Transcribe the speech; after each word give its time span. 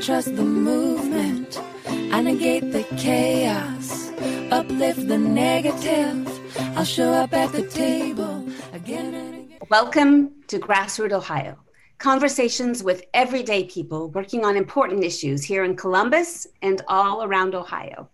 trust 0.00 0.34
the 0.36 0.42
movement. 0.42 1.60
I 1.86 2.22
negate 2.22 2.72
the 2.72 2.84
chaos, 2.96 4.10
uplift 4.50 5.06
the 5.06 5.18
negative. 5.18 6.28
I'll 6.76 6.84
show 6.84 7.12
up 7.12 7.32
at 7.32 7.52
the 7.52 7.66
table 7.66 8.46
again 8.72 9.14
and 9.14 9.34
again. 9.44 9.58
Welcome 9.68 10.32
to 10.48 10.58
Grassroot 10.58 11.12
Ohio. 11.12 11.56
Conversations 11.98 12.82
with 12.82 13.04
everyday 13.14 13.64
people 13.64 14.10
working 14.10 14.44
on 14.44 14.56
important 14.56 15.04
issues 15.04 15.44
here 15.44 15.64
in 15.64 15.76
Columbus 15.76 16.46
and 16.62 16.82
all 16.88 17.22
around 17.22 17.54
Ohio. 17.54 18.08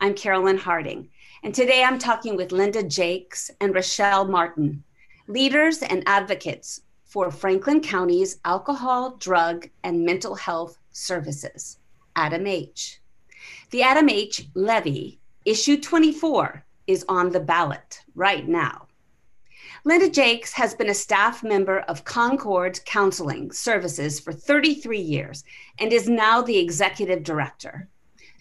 I'm 0.00 0.14
Carolyn 0.14 0.58
Harding, 0.58 1.08
and 1.42 1.54
today 1.54 1.84
I'm 1.84 1.98
talking 1.98 2.36
with 2.36 2.52
Linda 2.52 2.82
Jakes 2.82 3.50
and 3.60 3.74
Rochelle 3.74 4.26
Martin, 4.26 4.82
leaders 5.28 5.82
and 5.82 6.02
advocates 6.06 6.82
for 7.04 7.30
Franklin 7.30 7.80
County's 7.80 8.38
alcohol, 8.44 9.16
drug, 9.16 9.68
and 9.84 10.04
mental 10.04 10.34
health 10.34 10.78
services, 10.92 11.78
Adam 12.16 12.46
H. 12.46 13.00
The 13.70 13.82
Adam 13.82 14.08
H. 14.08 14.46
levy, 14.54 15.18
issue 15.44 15.80
24, 15.80 16.64
is 16.86 17.04
on 17.08 17.30
the 17.30 17.40
ballot 17.40 18.00
right 18.14 18.46
now. 18.46 18.86
Linda 19.84 20.08
Jakes 20.08 20.52
has 20.52 20.74
been 20.74 20.90
a 20.90 20.94
staff 20.94 21.42
member 21.42 21.80
of 21.80 22.04
Concord 22.04 22.80
Counseling 22.84 23.50
Services 23.50 24.20
for 24.20 24.32
33 24.32 25.00
years 25.00 25.42
and 25.80 25.92
is 25.92 26.08
now 26.08 26.40
the 26.40 26.56
executive 26.56 27.24
director. 27.24 27.88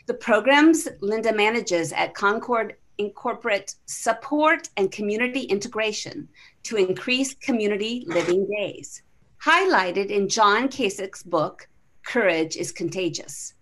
The 0.05 0.13
programs 0.13 0.87
Linda 0.99 1.33
manages 1.33 1.93
at 1.93 2.13
Concord 2.13 2.75
incorporate 2.97 3.75
support 3.85 4.69
and 4.77 4.91
community 4.91 5.41
integration 5.41 6.27
to 6.63 6.77
increase 6.77 7.33
community 7.33 8.03
living 8.07 8.47
days, 8.47 9.01
highlighted 9.43 10.07
in 10.07 10.29
John 10.29 10.67
Kasich's 10.67 11.23
book, 11.23 11.67
Courage 12.11 12.57
is 12.57 12.73
Contagious. 12.73 13.53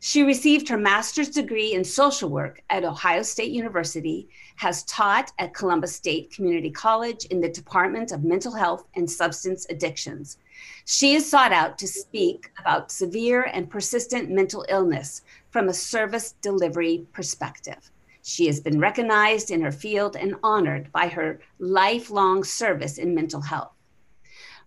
She 0.00 0.22
received 0.22 0.66
her 0.70 0.78
master's 0.78 1.28
degree 1.28 1.74
in 1.74 1.84
social 1.84 2.30
work 2.30 2.62
at 2.70 2.82
Ohio 2.82 3.22
State 3.22 3.50
University, 3.50 4.30
has 4.56 4.82
taught 4.84 5.30
at 5.38 5.52
Columbus 5.52 5.94
State 5.94 6.30
Community 6.30 6.70
College 6.70 7.26
in 7.26 7.42
the 7.42 7.50
Department 7.50 8.10
of 8.10 8.24
Mental 8.24 8.54
Health 8.54 8.86
and 8.94 9.10
Substance 9.10 9.66
Addictions. 9.68 10.38
She 10.86 11.16
is 11.16 11.30
sought 11.30 11.52
out 11.52 11.76
to 11.76 11.86
speak 11.86 12.50
about 12.58 12.90
severe 12.90 13.42
and 13.52 13.68
persistent 13.68 14.30
mental 14.30 14.64
illness 14.70 15.20
from 15.50 15.68
a 15.68 15.74
service 15.74 16.32
delivery 16.40 17.06
perspective. 17.12 17.90
She 18.22 18.46
has 18.46 18.58
been 18.58 18.80
recognized 18.80 19.50
in 19.50 19.60
her 19.60 19.70
field 19.70 20.16
and 20.16 20.34
honored 20.42 20.90
by 20.92 21.08
her 21.08 21.40
lifelong 21.58 22.42
service 22.42 22.96
in 22.96 23.14
mental 23.14 23.42
health. 23.42 23.77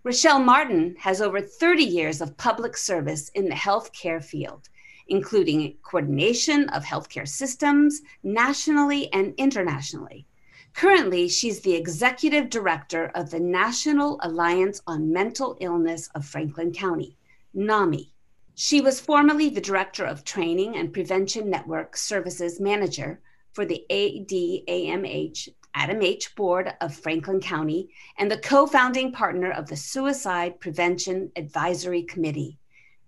Rochelle 0.03 0.39
Martin 0.39 0.95
has 0.97 1.21
over 1.21 1.39
30 1.39 1.83
years 1.83 2.21
of 2.21 2.35
public 2.35 2.75
service 2.75 3.29
in 3.29 3.45
the 3.45 3.53
healthcare 3.53 4.23
field, 4.23 4.67
including 5.07 5.77
coordination 5.83 6.67
of 6.69 6.83
healthcare 6.83 7.27
systems 7.27 8.01
nationally 8.23 9.13
and 9.13 9.35
internationally. 9.37 10.25
Currently, 10.73 11.27
she's 11.27 11.59
the 11.59 11.75
executive 11.75 12.49
director 12.49 13.11
of 13.13 13.29
the 13.29 13.39
National 13.39 14.19
Alliance 14.23 14.81
on 14.87 15.13
Mental 15.13 15.55
Illness 15.61 16.09
of 16.15 16.25
Franklin 16.25 16.73
County, 16.73 17.15
NAMI. 17.53 18.11
She 18.55 18.81
was 18.81 18.99
formerly 18.99 19.49
the 19.49 19.61
director 19.61 20.03
of 20.03 20.23
Training 20.23 20.77
and 20.77 20.91
Prevention 20.91 21.47
Network 21.47 21.95
Services 21.95 22.59
Manager 22.59 23.21
for 23.51 23.65
the 23.65 23.85
ADAMH 23.91 25.49
ADAMH 25.75 26.35
Board 26.35 26.73
of 26.81 26.93
Franklin 26.93 27.39
County 27.39 27.89
and 28.17 28.29
the 28.29 28.37
co 28.37 28.67
founding 28.67 29.11
partner 29.11 29.51
of 29.51 29.67
the 29.67 29.77
Suicide 29.77 30.59
Prevention 30.59 31.31
Advisory 31.35 32.03
Committee 32.03 32.59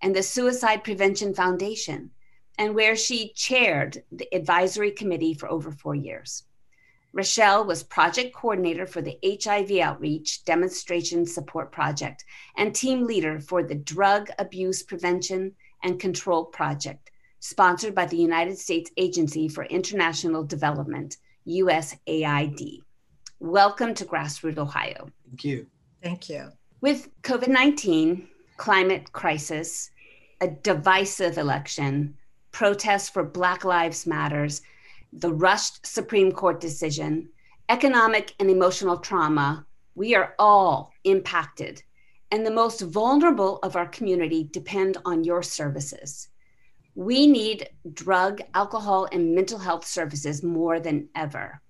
and 0.02 0.16
the 0.16 0.24
Suicide 0.24 0.84
Prevention 0.84 1.34
Foundation, 1.34 2.12
and 2.58 2.76
where 2.76 2.96
she 2.96 3.34
chaired 3.34 4.04
the 4.12 4.28
advisory 4.34 4.92
committee 4.92 5.34
for 5.34 5.50
over 5.50 5.72
four 5.72 5.96
years. 5.96 6.44
Rochelle 7.14 7.64
was 7.66 7.84
project 7.84 8.34
coordinator 8.34 8.88
for 8.88 9.02
the 9.02 9.20
HIV 9.24 9.72
Outreach 9.80 10.44
Demonstration 10.46 11.26
Support 11.26 11.72
Project 11.72 12.26
and 12.58 12.74
team 12.74 13.06
leader 13.06 13.40
for 13.40 13.62
the 13.62 13.76
Drug 13.76 14.30
Abuse 14.40 14.82
Prevention 14.82 15.54
and 15.84 16.00
Control 16.00 16.46
Project, 16.46 17.12
sponsored 17.40 17.94
by 17.94 18.08
the 18.08 18.18
United 18.18 18.58
States 18.58 18.90
Agency 18.98 19.48
for 19.48 19.66
International 19.66 20.44
Development 20.44 21.16
USAID. 21.48 22.82
Welcome 23.40 23.94
to 23.96 24.06
Grassroot 24.06 24.58
Ohio. 24.58 25.10
Thank 25.28 25.44
you. 25.44 25.68
Thank 26.02 26.30
you. 26.30 26.50
With 26.82 27.10
COVID 27.24 27.48
19, 27.48 28.28
climate 28.58 29.12
crisis, 29.12 29.92
a 30.42 30.48
divisive 30.48 31.38
election, 31.38 32.16
protests 32.52 33.10
for 33.10 33.24
Black 33.24 33.66
Lives 33.66 34.06
Matters, 34.06 34.62
the 35.12 35.34
rushed 35.34 35.86
Supreme 35.86 36.32
Court 36.32 36.60
decision, 36.60 37.30
economic 37.70 38.34
and 38.40 38.50
emotional 38.50 38.98
trauma, 38.98 39.66
we 39.96 40.16
are 40.16 40.36
all 40.40 40.92
impacted. 41.04 41.82
And 42.32 42.46
the 42.46 42.52
most 42.52 42.82
vulnerable 42.82 43.60
of 43.64 43.76
our 43.76 43.88
community 43.88 44.50
depend 44.52 44.98
on 45.06 45.24
your 45.24 45.44
services. 45.44 46.30
We 46.96 47.28
need 47.28 47.70
drug, 47.94 48.42
alcohol, 48.54 49.08
and 49.12 49.34
mental 49.34 49.60
health 49.60 49.86
services 49.86 50.44
more 50.44 50.80
than 50.80 51.10
ever. 51.16 51.62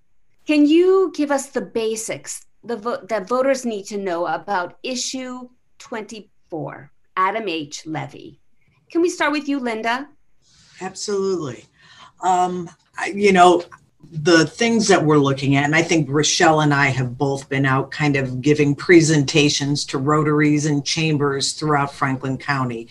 Can 0.46 0.66
you 0.66 1.12
give 1.14 1.30
us 1.30 1.46
the 1.46 1.62
basics 1.62 2.44
the 2.62 2.76
vo- 2.76 3.04
that 3.08 3.28
voters 3.28 3.64
need 3.64 3.84
to 3.84 3.98
know 3.98 4.26
about 4.26 4.78
issue 4.82 5.48
24, 5.78 6.90
Adam 7.16 7.48
H. 7.48 7.86
levy? 7.86 8.40
Can 8.90 9.02
we 9.02 9.10
start 9.10 9.32
with 9.32 9.48
you, 9.48 9.60
Linda? 9.60 10.08
Absolutely. 10.80 11.64
Um, 12.22 12.70
you 13.12 13.32
know, 13.32 13.62
the 14.14 14.46
things 14.46 14.86
that 14.88 15.04
we're 15.04 15.18
looking 15.18 15.56
at, 15.56 15.64
and 15.64 15.74
I 15.74 15.82
think 15.82 16.08
Rochelle 16.08 16.60
and 16.60 16.72
I 16.72 16.86
have 16.86 17.18
both 17.18 17.48
been 17.48 17.66
out 17.66 17.90
kind 17.90 18.14
of 18.14 18.40
giving 18.40 18.74
presentations 18.76 19.84
to 19.86 19.98
rotaries 19.98 20.66
and 20.66 20.84
chambers 20.84 21.52
throughout 21.52 21.92
Franklin 21.92 22.38
County. 22.38 22.86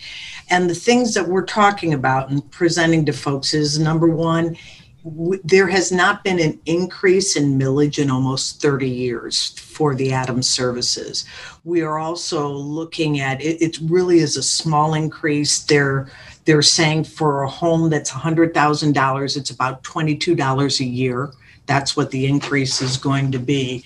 And 0.50 0.68
the 0.68 0.74
things 0.74 1.14
that 1.14 1.26
we're 1.26 1.46
talking 1.46 1.94
about 1.94 2.30
and 2.30 2.48
presenting 2.50 3.06
to 3.06 3.12
folks 3.12 3.54
is 3.54 3.78
number 3.78 4.08
one, 4.08 4.56
w- 5.04 5.40
there 5.44 5.68
has 5.68 5.92
not 5.92 6.24
been 6.24 6.40
an 6.40 6.58
increase 6.66 7.36
in 7.36 7.58
millage 7.58 8.02
in 8.02 8.10
almost 8.10 8.60
30 8.60 8.88
years 8.88 9.50
for 9.58 9.94
the 9.94 10.10
ADAMS 10.10 10.44
services. 10.44 11.24
We 11.64 11.82
are 11.82 11.98
also 11.98 12.48
looking 12.48 13.20
at 13.20 13.40
it, 13.42 13.62
it 13.62 13.78
really 13.82 14.18
is 14.18 14.36
a 14.36 14.42
small 14.42 14.94
increase. 14.94 15.60
There 15.64 16.10
they're 16.44 16.62
saying 16.62 17.04
for 17.04 17.42
a 17.42 17.48
home 17.48 17.88
that's 17.88 18.10
$100,000, 18.10 19.36
it's 19.36 19.50
about 19.50 19.82
$22 19.82 20.80
a 20.80 20.84
year. 20.84 21.32
That's 21.66 21.96
what 21.96 22.10
the 22.10 22.26
increase 22.26 22.82
is 22.82 22.96
going 22.96 23.32
to 23.32 23.38
be. 23.38 23.84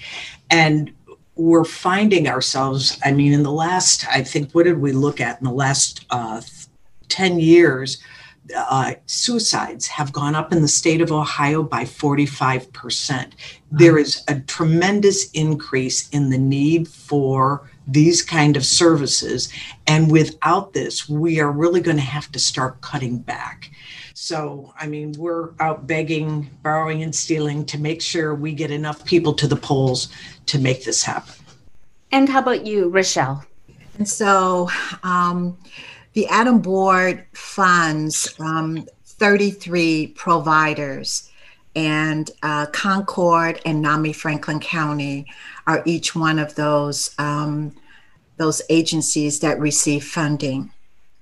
And 0.50 0.92
we're 1.36 1.64
finding 1.64 2.26
ourselves, 2.26 2.98
I 3.04 3.12
mean, 3.12 3.32
in 3.32 3.44
the 3.44 3.52
last, 3.52 4.08
I 4.08 4.24
think, 4.24 4.52
what 4.52 4.64
did 4.64 4.80
we 4.80 4.90
look 4.90 5.20
at 5.20 5.38
in 5.38 5.44
the 5.44 5.52
last 5.52 6.04
uh, 6.10 6.40
10 7.08 7.38
years? 7.38 8.02
Uh, 8.56 8.94
suicides 9.06 9.86
have 9.86 10.12
gone 10.12 10.34
up 10.34 10.52
in 10.52 10.62
the 10.62 10.68
state 10.68 11.00
of 11.00 11.12
Ohio 11.12 11.62
by 11.62 11.84
45%. 11.84 13.32
There 13.70 13.98
is 13.98 14.22
a 14.28 14.40
tremendous 14.40 15.30
increase 15.32 16.08
in 16.10 16.30
the 16.30 16.38
need 16.38 16.88
for 16.88 17.68
these 17.86 18.22
kind 18.22 18.56
of 18.56 18.64
services. 18.64 19.52
And 19.86 20.10
without 20.10 20.72
this, 20.72 21.08
we 21.08 21.40
are 21.40 21.50
really 21.50 21.80
going 21.80 21.96
to 21.96 22.02
have 22.02 22.30
to 22.32 22.38
start 22.38 22.80
cutting 22.80 23.18
back. 23.18 23.70
So, 24.14 24.72
I 24.78 24.86
mean, 24.86 25.12
we're 25.16 25.50
out 25.60 25.86
begging, 25.86 26.50
borrowing, 26.62 27.02
and 27.02 27.14
stealing 27.14 27.64
to 27.66 27.78
make 27.78 28.02
sure 28.02 28.34
we 28.34 28.52
get 28.52 28.70
enough 28.70 29.04
people 29.04 29.32
to 29.34 29.46
the 29.46 29.56
polls 29.56 30.08
to 30.46 30.58
make 30.58 30.84
this 30.84 31.02
happen. 31.02 31.34
And 32.10 32.28
how 32.28 32.40
about 32.40 32.66
you, 32.66 32.88
Rochelle? 32.88 33.44
And 33.98 34.08
so 34.08 34.70
um, 35.02 35.58
the 36.18 36.26
ADAM 36.30 36.60
board 36.60 37.24
funds 37.32 38.34
um, 38.40 38.84
33 39.04 40.08
providers, 40.16 41.30
and 41.76 42.32
uh, 42.42 42.66
Concord 42.72 43.60
and 43.64 43.80
NAMI 43.80 44.12
Franklin 44.12 44.58
County 44.58 45.26
are 45.68 45.80
each 45.86 46.16
one 46.16 46.40
of 46.40 46.56
those 46.56 47.14
um, 47.20 47.72
those 48.36 48.60
agencies 48.68 49.38
that 49.38 49.60
receive 49.60 50.02
funding. 50.02 50.72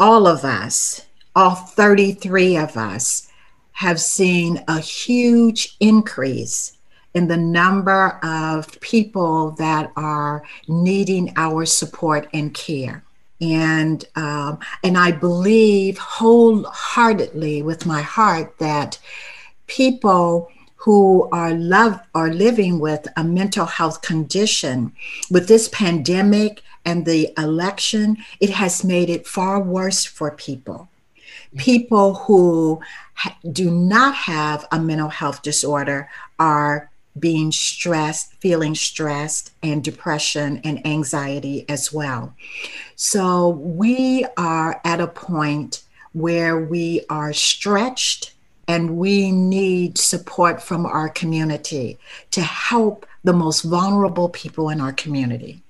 All 0.00 0.26
of 0.26 0.46
us, 0.46 1.04
all 1.34 1.54
33 1.54 2.56
of 2.56 2.78
us, 2.78 3.28
have 3.72 4.00
seen 4.00 4.64
a 4.66 4.80
huge 4.80 5.76
increase 5.78 6.78
in 7.12 7.28
the 7.28 7.36
number 7.36 8.18
of 8.24 8.80
people 8.80 9.50
that 9.58 9.92
are 9.94 10.42
needing 10.68 11.34
our 11.36 11.66
support 11.66 12.28
and 12.32 12.54
care. 12.54 13.04
And 13.40 14.04
um, 14.14 14.58
and 14.82 14.96
I 14.96 15.12
believe 15.12 15.98
wholeheartedly 15.98 17.62
with 17.62 17.84
my 17.84 18.00
heart 18.00 18.56
that 18.58 18.98
people 19.66 20.50
who 20.76 21.28
are 21.32 21.52
love 21.52 22.00
are 22.14 22.32
living 22.32 22.78
with 22.78 23.08
a 23.16 23.24
mental 23.24 23.66
health 23.66 24.02
condition 24.02 24.92
with 25.30 25.48
this 25.48 25.68
pandemic 25.68 26.62
and 26.84 27.04
the 27.04 27.32
election 27.36 28.16
it 28.40 28.50
has 28.50 28.84
made 28.84 29.10
it 29.10 29.26
far 29.26 29.60
worse 29.60 30.04
for 30.04 30.30
people. 30.30 30.88
People 31.56 32.14
who 32.14 32.80
ha- 33.14 33.36
do 33.50 33.70
not 33.70 34.14
have 34.14 34.66
a 34.70 34.78
mental 34.78 35.08
health 35.08 35.42
disorder 35.42 36.08
are 36.38 36.90
being 37.18 37.52
stressed, 37.52 38.32
feeling 38.34 38.74
stressed, 38.74 39.52
and 39.62 39.82
depression 39.82 40.60
and 40.64 40.86
anxiety 40.86 41.64
as 41.68 41.92
well. 41.92 42.34
So 42.94 43.48
we 43.48 44.26
are 44.36 44.80
at 44.84 45.00
a 45.00 45.06
point 45.06 45.82
where 46.12 46.58
we 46.58 47.02
are 47.10 47.32
stretched 47.32 48.32
and 48.68 48.96
we 48.96 49.30
need 49.30 49.96
support 49.98 50.62
from 50.62 50.86
our 50.86 51.08
community 51.08 51.98
to 52.32 52.42
help 52.42 53.06
the 53.22 53.32
most 53.32 53.62
vulnerable 53.62 54.28
people 54.28 54.70
in 54.70 54.80
our 54.80 54.92
community. 54.92 55.62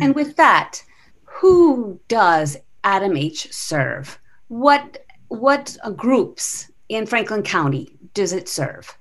And 0.00 0.14
with 0.14 0.36
that, 0.36 0.82
who 1.24 2.00
does 2.08 2.56
Adam 2.84 3.16
H 3.16 3.52
serve? 3.52 4.18
What 4.48 5.04
what 5.28 5.76
groups 5.96 6.70
in 6.88 7.06
Franklin 7.06 7.42
County 7.42 7.94
does 8.14 8.32
it 8.32 8.48
serve? 8.48 8.96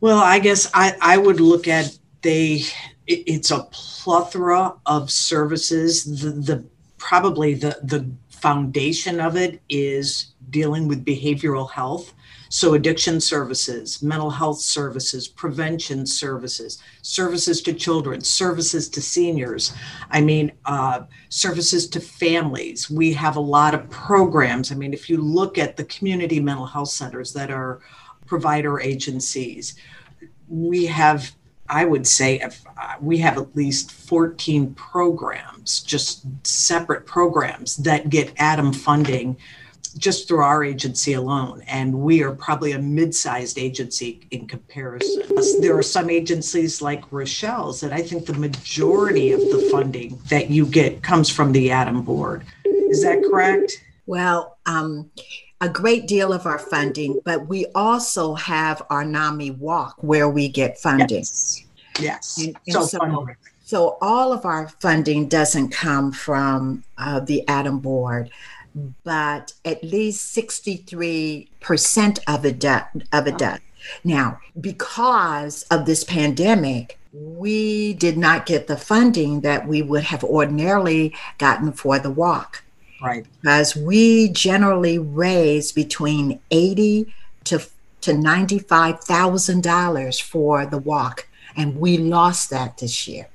Well, 0.00 0.18
I 0.18 0.38
guess 0.38 0.70
I, 0.74 0.96
I 1.00 1.16
would 1.16 1.40
look 1.40 1.68
at 1.68 1.98
they 2.22 2.62
it, 3.06 3.24
it's 3.26 3.50
a 3.50 3.66
plethora 3.70 4.74
of 4.86 5.10
services. 5.10 6.04
The, 6.04 6.30
the 6.30 6.64
probably 6.98 7.54
the 7.54 7.78
the 7.82 8.10
foundation 8.28 9.20
of 9.20 9.36
it 9.36 9.62
is 9.68 10.34
dealing 10.50 10.86
with 10.86 11.04
behavioral 11.04 11.70
health. 11.70 12.12
So, 12.48 12.74
addiction 12.74 13.20
services, 13.20 14.02
mental 14.02 14.30
health 14.30 14.60
services, 14.60 15.26
prevention 15.26 16.06
services, 16.06 16.80
services 17.02 17.60
to 17.62 17.72
children, 17.72 18.20
services 18.20 18.88
to 18.90 19.02
seniors. 19.02 19.72
I 20.10 20.20
mean, 20.20 20.52
uh, 20.64 21.02
services 21.28 21.88
to 21.88 22.00
families. 22.00 22.88
We 22.88 23.12
have 23.14 23.34
a 23.36 23.40
lot 23.40 23.74
of 23.74 23.90
programs. 23.90 24.70
I 24.70 24.76
mean, 24.76 24.94
if 24.94 25.10
you 25.10 25.16
look 25.20 25.58
at 25.58 25.76
the 25.76 25.84
community 25.84 26.38
mental 26.38 26.66
health 26.66 26.90
centers 26.90 27.32
that 27.32 27.50
are 27.50 27.80
provider 28.26 28.80
agencies, 28.80 29.74
we 30.48 30.86
have 30.86 31.32
I 31.68 31.84
would 31.84 32.06
say 32.06 32.40
uh, 32.40 32.50
we 33.00 33.18
have 33.18 33.38
at 33.38 33.56
least 33.56 33.90
14 33.90 34.74
programs, 34.74 35.80
just 35.80 36.24
separate 36.46 37.06
programs 37.06 37.76
that 37.78 38.08
get 38.08 38.32
Adam 38.36 38.72
funding 38.72 39.36
just 39.98 40.28
through 40.28 40.42
our 40.42 40.62
agency 40.62 41.14
alone. 41.14 41.62
And 41.66 41.94
we 42.00 42.22
are 42.22 42.32
probably 42.32 42.72
a 42.72 42.78
mid 42.78 43.14
sized 43.14 43.58
agency 43.58 44.26
in 44.30 44.46
comparison. 44.46 45.22
There 45.60 45.76
are 45.76 45.82
some 45.82 46.10
agencies 46.10 46.82
like 46.82 47.04
Rochelle's 47.10 47.80
that 47.80 47.92
I 47.92 48.02
think 48.02 48.26
the 48.26 48.34
majority 48.34 49.32
of 49.32 49.40
the 49.40 49.68
funding 49.70 50.20
that 50.28 50.50
you 50.50 50.66
get 50.66 51.02
comes 51.02 51.30
from 51.30 51.52
the 51.52 51.70
Adam 51.70 52.02
board. 52.02 52.44
Is 52.64 53.02
that 53.02 53.22
correct? 53.22 53.82
Well, 54.06 54.58
um, 54.66 55.10
a 55.60 55.68
great 55.68 56.06
deal 56.06 56.32
of 56.32 56.46
our 56.46 56.58
funding, 56.58 57.20
but 57.24 57.48
we 57.48 57.66
also 57.74 58.34
have 58.34 58.82
our 58.90 59.04
NAMI 59.04 59.52
walk 59.52 59.96
where 60.02 60.28
we 60.28 60.48
get 60.48 60.78
funding. 60.78 61.18
Yes. 61.18 61.64
yes. 61.98 62.38
And, 62.38 62.56
and 62.66 62.74
so, 62.74 62.84
so, 62.84 63.26
so, 63.64 63.98
all 64.00 64.32
of 64.32 64.44
our 64.44 64.68
funding 64.68 65.28
doesn't 65.28 65.70
come 65.70 66.12
from 66.12 66.84
uh, 66.98 67.20
the 67.20 67.46
Adam 67.48 67.78
board, 67.78 68.30
but 69.02 69.54
at 69.64 69.82
least 69.82 70.36
63% 70.36 72.18
of 72.28 72.44
it, 72.44 72.58
do, 72.58 72.78
of 73.12 73.26
it 73.26 73.38
does. 73.38 73.60
Now, 74.04 74.40
because 74.60 75.62
of 75.64 75.86
this 75.86 76.04
pandemic, 76.04 76.98
we 77.12 77.94
did 77.94 78.18
not 78.18 78.44
get 78.46 78.66
the 78.66 78.76
funding 78.76 79.40
that 79.40 79.66
we 79.66 79.80
would 79.80 80.04
have 80.04 80.22
ordinarily 80.22 81.14
gotten 81.38 81.72
for 81.72 81.98
the 81.98 82.10
walk. 82.10 82.62
Right. 83.06 83.26
Because 83.40 83.76
we 83.76 84.28
generally 84.30 84.98
raise 84.98 85.72
between 85.72 86.40
eighty 86.50 87.14
to 87.44 87.60
to 88.02 88.12
ninety 88.12 88.58
five 88.58 89.00
thousand 89.00 89.62
dollars 89.62 90.20
for 90.20 90.66
the 90.66 90.78
walk, 90.78 91.28
and 91.56 91.78
we 91.78 91.96
lost 91.96 92.50
that 92.50 92.78
this 92.78 93.06
year. 93.06 93.28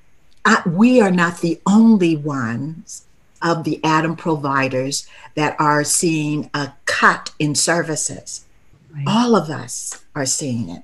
Uh, 0.44 0.62
we 0.66 1.02
are 1.02 1.12
not 1.12 1.42
the 1.42 1.60
only 1.66 2.16
ones 2.16 3.06
of 3.42 3.64
the 3.64 3.80
Adam 3.84 4.16
providers 4.16 5.08
that 5.36 5.56
are 5.60 5.84
seeing 5.84 6.50
a 6.54 6.74
cut 6.86 7.32
in 7.40 7.56
services. 7.56 8.46
Right. 8.94 9.06
All 9.08 9.36
of 9.36 9.50
us 9.50 10.04
are 10.16 10.26
seeing 10.26 10.70
it. 10.70 10.84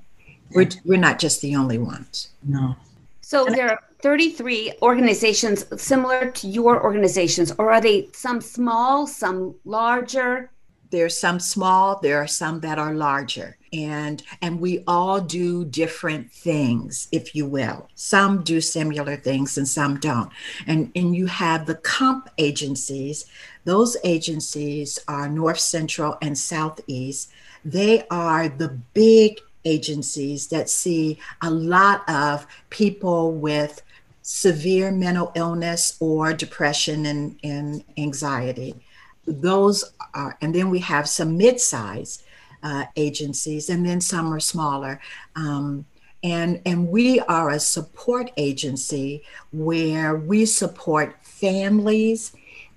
We're, 0.54 0.68
we're 0.84 0.98
not 0.98 1.18
just 1.18 1.42
the 1.42 1.54
only 1.56 1.78
ones. 1.78 2.30
No. 2.42 2.74
So 3.20 3.44
there 3.44 3.70
are 3.70 3.82
33 4.00 4.74
organizations 4.82 5.66
similar 5.80 6.30
to 6.30 6.46
your 6.46 6.82
organizations, 6.82 7.52
or 7.58 7.72
are 7.72 7.80
they 7.80 8.08
some 8.12 8.40
small, 8.40 9.06
some 9.06 9.54
larger? 9.64 10.50
There's 10.90 11.18
some 11.18 11.40
small, 11.40 11.98
there 12.00 12.18
are 12.18 12.26
some 12.26 12.60
that 12.60 12.78
are 12.78 12.94
larger. 12.94 13.56
And 13.72 14.22
and 14.40 14.60
we 14.60 14.82
all 14.86 15.20
do 15.20 15.66
different 15.66 16.32
things, 16.32 17.08
if 17.12 17.34
you 17.34 17.44
will. 17.44 17.88
Some 17.94 18.42
do 18.42 18.62
similar 18.62 19.16
things 19.16 19.58
and 19.58 19.68
some 19.68 19.98
don't. 19.98 20.30
And 20.66 20.90
and 20.96 21.14
you 21.14 21.26
have 21.26 21.66
the 21.66 21.74
comp 21.74 22.30
agencies. 22.38 23.26
Those 23.64 23.98
agencies 24.04 24.98
are 25.08 25.28
North 25.28 25.60
Central 25.60 26.16
and 26.22 26.38
Southeast. 26.38 27.30
They 27.64 28.06
are 28.10 28.48
the 28.48 28.68
big 28.94 29.40
agencies 29.64 30.48
that 30.48 30.70
see 30.70 31.18
a 31.42 31.50
lot 31.50 32.08
of 32.08 32.46
people 32.70 33.32
with 33.32 33.82
severe 34.28 34.90
mental 34.90 35.32
illness 35.34 35.96
or 36.00 36.34
depression 36.34 37.06
and, 37.06 37.38
and 37.42 37.82
anxiety. 37.96 38.74
Those 39.26 39.90
are, 40.12 40.36
and 40.42 40.54
then 40.54 40.68
we 40.68 40.80
have 40.80 41.08
some 41.08 41.38
mid 41.38 41.58
sized 41.58 42.24
uh, 42.62 42.84
agencies, 42.96 43.70
and 43.70 43.86
then 43.86 44.02
some 44.02 44.30
are 44.32 44.38
smaller. 44.40 45.00
Um, 45.34 45.86
and, 46.22 46.60
and 46.66 46.88
we 46.88 47.20
are 47.20 47.48
a 47.48 47.58
support 47.58 48.30
agency 48.36 49.22
where 49.50 50.16
we 50.16 50.44
support 50.44 51.16
families 51.22 52.32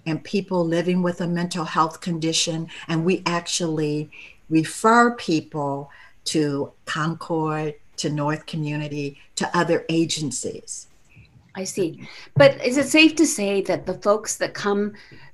and 0.05 0.23
people 0.23 0.65
living 0.65 1.01
with 1.03 1.19
a 1.19 1.27
mental 1.27 1.65
health 1.65 1.99
condition, 1.99 2.69
and 2.87 3.03
we 3.03 3.23
actually 3.25 4.09
refer 4.49 5.11
people 5.15 5.91
to 6.23 6.71
Concord, 6.85 7.75
to 7.97 8.09
North 8.09 8.45
Community, 8.45 9.19
to 9.35 9.57
other 9.57 9.85
agencies. 9.89 10.87
I 11.55 11.63
see. 11.63 12.07
But 12.35 12.63
is 12.65 12.77
it 12.77 12.87
safe 12.87 13.15
to 13.15 13.25
say 13.25 13.61
that 13.63 13.85
the 13.85 13.95
folks 13.95 14.37
that 14.37 14.53
come 14.53 14.93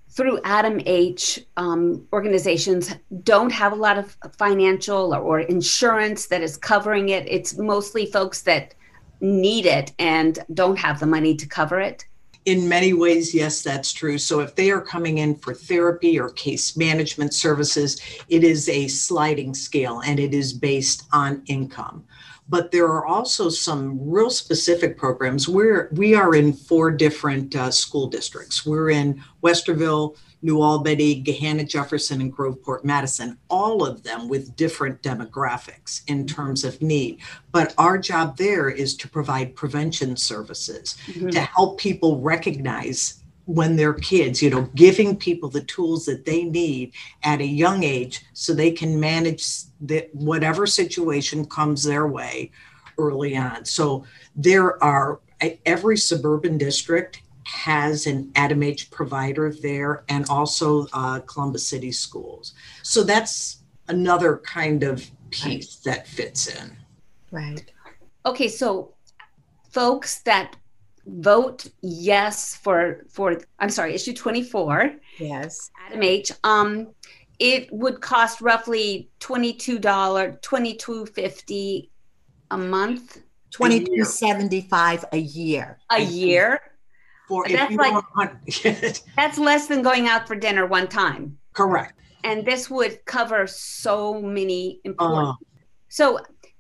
through 0.09 0.39
Adam 0.43 0.81
H 0.86 1.45
um, 1.57 2.07
organizations 2.12 2.95
don't 3.24 3.51
have 3.51 3.71
a 3.71 3.75
lot 3.75 3.97
of 3.97 4.17
financial 4.38 5.13
or, 5.13 5.19
or 5.19 5.39
insurance 5.41 6.27
that 6.27 6.41
is 6.41 6.57
covering 6.57 7.09
it? 7.09 7.27
It's 7.27 7.57
mostly 7.57 8.07
folks 8.07 8.41
that 8.43 8.74
need 9.21 9.65
it 9.65 9.93
and 10.00 10.39
don't 10.53 10.77
have 10.77 11.00
the 11.00 11.05
money 11.05 11.36
to 11.36 11.47
cover 11.47 11.79
it? 11.79 12.05
in 12.47 12.69
many 12.69 12.93
ways, 12.93 13.36
yes, 13.36 13.62
that's 13.62 13.91
true. 13.91 14.17
So 14.17 14.39
if 14.39 14.55
they 14.55 14.71
are 14.71 14.79
coming 14.79 15.17
in 15.17 15.36
for 15.36 15.53
therapy 15.53 16.17
or 16.17 16.29
case 16.29 16.77
management 16.77 17.33
services, 17.33 18.00
it 18.29 18.45
is 18.45 18.69
a 18.69 18.88
sliding 18.88 19.53
scale 19.53 20.00
and 20.00 20.17
it 20.17 20.33
is 20.33 20.53
based 20.53 21.03
on 21.12 21.43
income. 21.47 22.05
But 22.49 22.71
there 22.71 22.87
are 22.87 23.05
also 23.05 23.49
some 23.49 24.09
real 24.09 24.29
specific 24.29 24.97
programs. 24.97 25.49
We're 25.49 25.89
we 25.91 26.15
are 26.15 26.33
in 26.35 26.53
four 26.53 26.91
different 26.91 27.55
uh, 27.55 27.71
school 27.71 28.07
districts. 28.07 28.65
We're 28.65 28.91
in 28.91 29.21
Westerville, 29.43 30.15
New 30.41 30.61
Albany, 30.61 31.23
Gahanna 31.23 31.67
Jefferson, 31.67 32.21
and 32.21 32.35
Groveport 32.35 32.83
Madison, 32.83 33.37
all 33.49 33.85
of 33.85 34.03
them 34.03 34.29
with 34.29 34.55
different 34.55 35.01
demographics 35.01 36.01
in 36.07 36.27
terms 36.27 36.63
of 36.63 36.81
need. 36.81 37.19
But 37.51 37.73
our 37.77 37.97
job 37.97 38.37
there 38.37 38.69
is 38.69 38.95
to 38.97 39.09
provide 39.09 39.55
prevention 39.55 40.15
services 40.15 40.95
mm-hmm. 41.07 41.29
to 41.29 41.39
help 41.39 41.79
people 41.79 42.21
recognize 42.21 43.23
when 43.47 43.77
they're 43.77 43.93
kids, 43.93 44.41
you 44.41 44.49
know, 44.49 44.63
giving 44.75 45.15
people 45.15 45.49
the 45.49 45.63
tools 45.63 46.05
that 46.05 46.25
they 46.25 46.43
need 46.43 46.93
at 47.23 47.39
a 47.39 47.45
young 47.45 47.83
age 47.83 48.25
so 48.33 48.53
they 48.53 48.71
can 48.71 48.99
manage 48.99 49.45
the, 49.79 50.07
whatever 50.11 50.67
situation 50.67 51.45
comes 51.45 51.83
their 51.83 52.07
way 52.07 52.51
early 52.97 53.37
on. 53.37 53.63
So 53.63 54.03
there 54.35 54.81
are 54.83 55.21
every 55.65 55.97
suburban 55.97 56.57
district 56.57 57.21
has 57.45 58.05
an 58.05 58.29
Adam 58.35 58.63
H 58.63 58.91
provider 58.91 59.53
there 59.53 60.03
and 60.09 60.29
also 60.29 60.87
uh, 60.91 61.21
Columbus 61.21 61.65
City 61.65 61.93
Schools. 61.93 62.53
So 62.83 63.01
that's 63.03 63.59
another 63.87 64.37
kind 64.39 64.83
of 64.83 65.09
piece 65.29 65.81
right. 65.85 65.95
that 65.95 66.07
fits 66.07 66.47
in. 66.47 66.75
Right. 67.31 67.71
Okay, 68.25 68.49
so 68.49 68.93
folks 69.69 70.19
that 70.23 70.57
vote 71.07 71.67
yes 71.81 72.55
for 72.55 73.05
for 73.09 73.39
I'm 73.59 73.69
sorry, 73.69 73.95
issue 73.95 74.13
24. 74.13 74.93
Yes. 75.19 75.71
Adam 75.87 76.03
H. 76.03 76.31
Um 76.43 76.89
it 77.39 77.71
would 77.71 78.01
cost 78.01 78.41
roughly 78.41 79.09
$22 79.19 80.41
2250 80.41 81.91
a 82.49 82.57
month 82.57 83.21
2275 83.51 85.05
a 85.11 85.17
year 85.17 85.77
a 85.91 86.01
year 86.01 86.59
for 87.27 87.45
that's 87.47 87.73
like 87.75 88.03
that's 89.15 89.37
less 89.37 89.67
than 89.67 89.81
going 89.81 90.07
out 90.07 90.27
for 90.27 90.35
dinner 90.35 90.65
one 90.65 90.87
time. 90.87 91.37
Correct. 91.53 91.93
and 92.23 92.45
this 92.45 92.69
would 92.69 93.03
cover 93.05 93.47
so 93.47 94.21
many 94.21 94.79
important. 94.83 95.29
Uh, 95.29 95.33
so, 95.89 96.19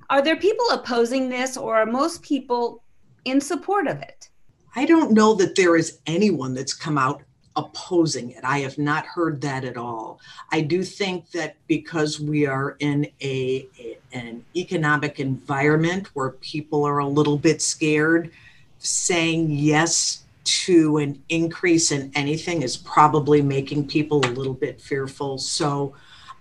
are 0.09 0.21
there 0.21 0.35
people 0.35 0.65
opposing 0.71 1.29
this, 1.29 1.57
or 1.57 1.75
are 1.75 1.85
most 1.85 2.21
people 2.21 2.83
in 3.25 3.41
support 3.41 3.87
of 3.87 4.01
it? 4.01 4.29
I 4.75 4.85
don't 4.85 5.11
know 5.11 5.33
that 5.35 5.55
there 5.55 5.75
is 5.75 5.99
anyone 6.05 6.53
that's 6.53 6.73
come 6.73 6.97
out 6.97 7.23
opposing 7.55 8.31
it. 8.31 8.43
I 8.43 8.59
have 8.59 8.77
not 8.77 9.05
heard 9.05 9.41
that 9.41 9.65
at 9.65 9.77
all. 9.77 10.19
I 10.51 10.61
do 10.61 10.83
think 10.83 11.31
that 11.31 11.55
because 11.67 12.19
we 12.19 12.45
are 12.45 12.77
in 12.79 13.07
a, 13.19 13.67
a, 13.79 13.97
an 14.13 14.45
economic 14.55 15.19
environment 15.19 16.09
where 16.13 16.29
people 16.31 16.85
are 16.85 16.99
a 16.99 17.07
little 17.07 17.37
bit 17.37 17.61
scared, 17.61 18.31
saying 18.77 19.49
yes 19.49 20.23
to 20.43 20.97
an 20.97 21.21
increase 21.29 21.91
in 21.91 22.11
anything 22.15 22.61
is 22.61 22.77
probably 22.77 23.41
making 23.41 23.87
people 23.87 24.23
a 24.25 24.29
little 24.29 24.53
bit 24.53 24.79
fearful. 24.79 25.39
So 25.39 25.93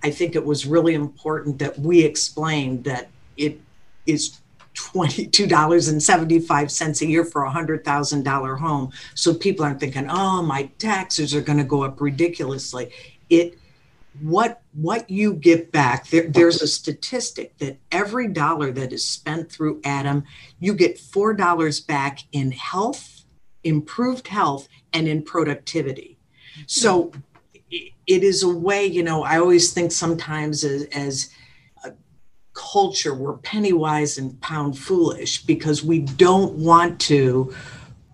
I 0.02 0.10
think 0.10 0.36
it 0.36 0.44
was 0.44 0.66
really 0.66 0.94
important 0.94 1.58
that 1.58 1.78
we 1.78 2.04
explained 2.04 2.84
that 2.84 3.08
it 3.36 3.58
is 4.06 4.38
$22.75 4.76 7.00
a 7.00 7.06
year 7.06 7.24
for 7.24 7.44
a 7.44 7.50
$100,000 7.50 8.58
home. 8.58 8.92
So 9.14 9.34
people 9.34 9.64
aren't 9.64 9.80
thinking, 9.80 10.06
oh, 10.08 10.42
my 10.42 10.70
taxes 10.78 11.34
are 11.34 11.40
going 11.40 11.58
to 11.58 11.64
go 11.64 11.82
up 11.82 12.00
ridiculously. 12.00 12.92
It, 13.28 13.58
what 14.20 14.62
what 14.72 15.10
you 15.10 15.34
get 15.34 15.70
back 15.72 16.08
there, 16.08 16.26
there's 16.28 16.62
a 16.62 16.66
statistic 16.66 17.58
that 17.58 17.76
every 17.92 18.28
dollar 18.28 18.72
that 18.72 18.90
is 18.90 19.06
spent 19.06 19.52
through 19.52 19.78
adam 19.84 20.24
you 20.58 20.72
get 20.72 20.98
four 20.98 21.34
dollars 21.34 21.80
back 21.80 22.20
in 22.32 22.50
health 22.50 23.26
improved 23.64 24.28
health 24.28 24.68
and 24.94 25.06
in 25.06 25.22
productivity 25.22 26.16
so 26.66 27.12
it 27.70 28.24
is 28.24 28.42
a 28.42 28.48
way 28.48 28.86
you 28.86 29.02
know 29.02 29.22
i 29.22 29.38
always 29.38 29.74
think 29.74 29.92
sometimes 29.92 30.64
as, 30.64 30.84
as 30.84 31.28
culture 32.56 33.14
we're 33.14 33.36
penny 33.38 33.72
wise 33.72 34.18
and 34.18 34.40
pound 34.40 34.76
foolish 34.78 35.44
because 35.44 35.84
we 35.84 36.00
don't 36.00 36.54
want 36.54 36.98
to 36.98 37.54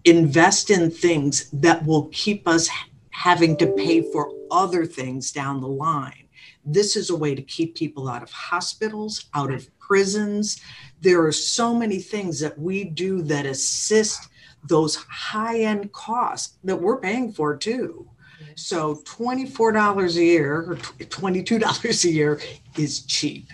invest 0.04 0.68
in 0.68 0.90
things 0.90 1.49
that 1.50 1.87
will 1.87 2.08
keep 2.12 2.46
us 2.49 2.68
having 3.11 3.56
to 3.56 3.66
pay 3.68 4.02
for 4.02 4.32
other 4.50 4.84
things 4.84 5.30
down 5.30 5.61
the 5.61 5.68
line. 5.68 6.26
This 6.64 6.96
is 6.96 7.11
a 7.11 7.16
way 7.16 7.34
to 7.34 7.42
keep 7.42 7.76
people 7.76 8.08
out 8.08 8.22
of 8.22 8.30
hospitals, 8.30 9.26
out 9.34 9.52
of 9.52 9.68
prisons. 9.78 10.61
There 11.00 11.25
are 11.25 11.32
so 11.32 11.75
many 11.75 11.99
things 11.99 12.40
that 12.40 12.58
we 12.58 12.84
do 12.84 13.22
that 13.22 13.46
assist 13.46 14.28
those 14.64 14.96
high 14.96 15.61
end 15.61 15.92
costs 15.92 16.58
that 16.64 16.76
we're 16.76 16.99
paying 16.99 17.32
for 17.32 17.56
too. 17.56 18.08
So 18.54 18.96
$24 19.04 20.16
a 20.16 20.25
year 20.25 20.72
or 20.72 20.76
$22 20.76 22.04
a 22.04 22.11
year 22.11 22.40
is 22.76 23.02
cheap. 23.02 23.49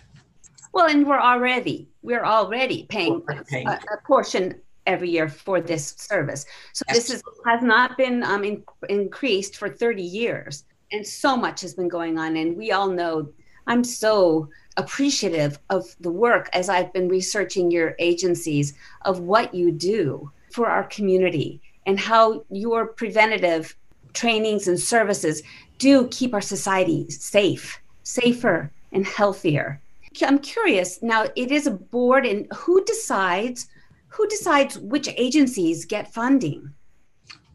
Well, 0.73 0.87
and 0.87 1.07
we're 1.07 1.21
already 1.21 1.89
we're 2.03 2.25
already 2.25 2.87
paying, 2.89 3.23
paying. 3.49 3.67
A, 3.67 3.73
a, 3.73 4.07
portion 4.07 4.61
every 4.87 5.11
year 5.11 5.29
for 5.29 5.61
this 5.61 5.95
service. 5.99 6.47
So 6.73 6.85
this 6.93 7.11
is 7.11 7.23
has 7.47 7.63
not 7.63 7.97
been 7.97 8.23
um, 8.23 8.45
in, 8.45 8.65
increased 8.89 9.57
for 9.57 9.69
30 9.69 10.03
years, 10.03 10.65
and 10.93 11.07
so 11.07 11.37
much 11.37 11.61
has 11.63 11.75
been 11.75 11.89
going 11.89 12.19
on. 12.19 12.37
And 12.37 12.57
we 12.57 12.73
all 12.73 12.89
know 12.89 13.31
I'm 13.67 13.85
so 13.85 14.49
appreciative 14.77 15.59
of 15.71 15.95
the 16.01 16.11
work 16.11 16.49
as 16.53 16.69
I've 16.69 16.93
been 16.93 17.09
researching 17.09 17.71
your 17.71 17.95
agencies 17.99 18.75
of 19.03 19.21
what 19.21 19.55
you 19.55 19.71
do 19.73 20.31
for 20.53 20.69
our 20.69 20.85
community 20.85 21.61
and 21.85 21.99
how 21.99 22.45
your 22.51 22.87
preventative 22.87 23.77
trainings 24.15 24.69
and 24.69 24.79
services 24.81 25.43
do 25.79 26.09
keep 26.09 26.33
our 26.33 26.41
society 26.41 27.09
safe, 27.11 27.81
safer, 28.03 28.71
and 28.93 29.07
healthier. 29.07 29.81
I'm 30.23 30.38
curious 30.38 31.03
now. 31.03 31.27
It 31.37 31.50
is 31.53 31.67
a 31.67 31.73
board, 31.73 32.27
and 32.27 32.47
who 32.55 32.85
decides 32.85 33.69
who 34.09 34.27
decides 34.29 34.79
which 34.79 35.09
agencies 35.17 35.85
get 35.85 36.12
funding? 36.12 36.73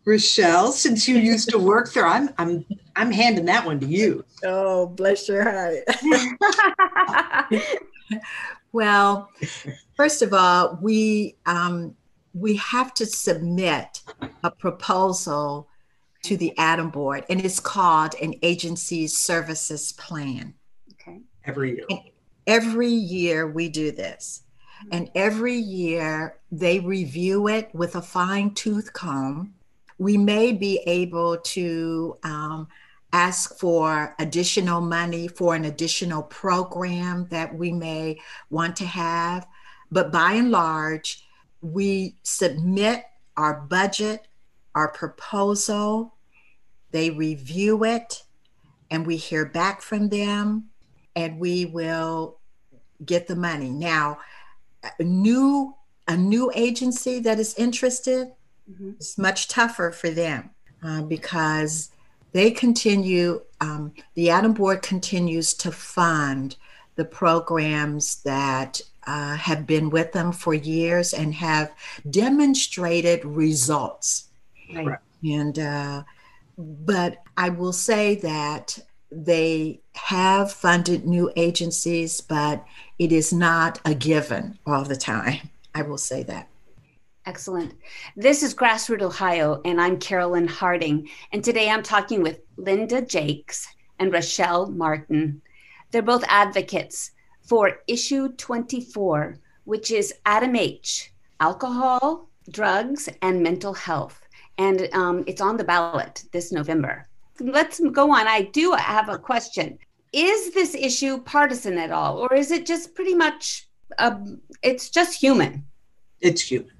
Rochelle, 0.05 0.71
since 0.71 1.07
you 1.07 1.17
used 1.17 1.49
to 1.49 1.57
work 1.57 1.93
there, 1.93 2.05
I'm 2.05 2.29
I'm 2.37 2.65
I'm 2.95 3.11
handing 3.11 3.45
that 3.45 3.65
one 3.65 3.79
to 3.79 3.85
you. 3.85 4.25
Oh, 4.43 4.87
bless 4.87 5.27
your 5.27 5.43
heart. 5.43 5.83
well, 8.71 9.29
first 9.95 10.21
of 10.21 10.33
all, 10.33 10.77
we 10.81 11.35
um, 11.45 11.95
we 12.33 12.57
have 12.57 12.93
to 12.95 13.05
submit 13.05 14.01
a 14.43 14.51
proposal 14.51 15.69
to 16.23 16.37
the 16.37 16.53
Adam 16.57 16.89
Board, 16.89 17.25
and 17.29 17.43
it's 17.43 17.59
called 17.59 18.15
an 18.21 18.33
agency 18.41 19.07
services 19.07 19.93
plan. 19.93 20.53
Okay. 20.93 21.21
Every 21.45 21.75
year. 21.75 21.85
And 21.89 21.99
every 22.47 22.89
year 22.89 23.47
we 23.47 23.69
do 23.69 23.91
this. 23.91 24.43
And 24.91 25.09
every 25.15 25.55
year 25.55 26.37
they 26.51 26.79
review 26.79 27.47
it 27.47 27.69
with 27.73 27.95
a 27.95 28.01
fine 28.01 28.53
tooth 28.53 28.91
comb. 28.91 29.53
We 29.97 30.17
may 30.17 30.51
be 30.51 30.79
able 30.85 31.37
to 31.37 32.17
um, 32.23 32.67
ask 33.13 33.57
for 33.57 34.15
additional 34.19 34.81
money 34.81 35.27
for 35.27 35.55
an 35.55 35.65
additional 35.65 36.23
program 36.23 37.27
that 37.29 37.55
we 37.55 37.71
may 37.71 38.19
want 38.49 38.75
to 38.77 38.85
have. 38.85 39.47
But 39.91 40.11
by 40.11 40.33
and 40.33 40.51
large, 40.51 41.23
we 41.61 42.17
submit 42.23 43.05
our 43.37 43.61
budget, 43.61 44.27
our 44.75 44.89
proposal, 44.89 46.15
they 46.91 47.09
review 47.09 47.83
it, 47.85 48.23
and 48.91 49.07
we 49.07 49.15
hear 49.15 49.45
back 49.45 49.81
from 49.81 50.09
them 50.09 50.69
and 51.15 51.39
we 51.39 51.65
will 51.65 52.39
get 53.05 53.27
the 53.27 53.35
money. 53.35 53.69
Now, 53.69 54.19
a 54.99 55.03
new 55.03 55.75
a 56.07 56.17
new 56.17 56.51
agency 56.53 57.19
that 57.19 57.39
is 57.39 57.55
interested, 57.55 58.33
mm-hmm. 58.69 58.91
it's 58.97 59.17
much 59.17 59.47
tougher 59.47 59.91
for 59.91 60.09
them 60.09 60.49
uh, 60.83 61.01
because 61.03 61.91
they 62.33 62.51
continue. 62.51 63.41
Um, 63.61 63.93
the 64.15 64.29
Adam 64.29 64.53
Board 64.53 64.81
continues 64.81 65.53
to 65.55 65.71
fund 65.71 66.57
the 66.95 67.05
programs 67.05 68.21
that 68.23 68.81
uh, 69.07 69.35
have 69.35 69.65
been 69.65 69.89
with 69.89 70.11
them 70.11 70.31
for 70.31 70.53
years 70.53 71.13
and 71.13 71.33
have 71.33 71.71
demonstrated 72.09 73.23
results. 73.25 74.29
Right. 74.73 74.99
And 75.23 75.57
uh, 75.57 76.03
but 76.57 77.23
I 77.37 77.49
will 77.49 77.73
say 77.73 78.15
that 78.15 78.77
they 79.15 79.81
have 79.93 80.51
funded 80.51 81.05
new 81.05 81.31
agencies, 81.35 82.21
but 82.21 82.65
it 82.97 83.11
is 83.11 83.31
not 83.31 83.79
a 83.85 83.93
given 83.93 84.57
all 84.65 84.83
the 84.83 84.95
time. 84.95 85.49
I 85.75 85.83
will 85.83 85.97
say 85.97 86.23
that. 86.23 86.49
Excellent. 87.25 87.73
This 88.17 88.43
is 88.43 88.53
Grassroot 88.53 89.01
Ohio, 89.01 89.61
and 89.63 89.79
I'm 89.79 89.97
Carolyn 89.97 90.47
Harding. 90.47 91.09
And 91.31 91.43
today 91.43 91.69
I'm 91.69 91.83
talking 91.83 92.21
with 92.21 92.41
Linda 92.57 93.01
Jakes 93.01 93.67
and 93.99 94.11
Rochelle 94.11 94.67
Martin. 94.67 95.41
They're 95.91 96.01
both 96.01 96.25
advocates 96.27 97.11
for 97.41 97.79
issue 97.87 98.29
24, 98.29 99.39
which 99.63 99.91
is 99.91 100.13
Adam 100.25 100.55
H 100.55 101.11
alcohol, 101.39 102.29
drugs, 102.51 103.09
and 103.21 103.43
mental 103.43 103.73
health. 103.73 104.19
And 104.57 104.87
um, 104.93 105.23
it's 105.27 105.41
on 105.41 105.57
the 105.57 105.63
ballot 105.63 106.23
this 106.31 106.51
November 106.51 107.07
let's 107.39 107.79
go 107.79 108.11
on. 108.11 108.27
I 108.27 108.43
do 108.43 108.71
have 108.73 109.09
a 109.09 109.17
question. 109.17 109.77
Is 110.11 110.53
this 110.53 110.75
issue 110.75 111.19
partisan 111.21 111.77
at 111.77 111.91
all, 111.91 112.17
or 112.17 112.33
is 112.33 112.51
it 112.51 112.65
just 112.65 112.93
pretty 112.95 113.15
much? 113.15 113.67
Um, 113.97 114.41
it's 114.61 114.89
just 114.89 115.19
human. 115.19 115.65
It's 116.21 116.41
human. 116.41 116.71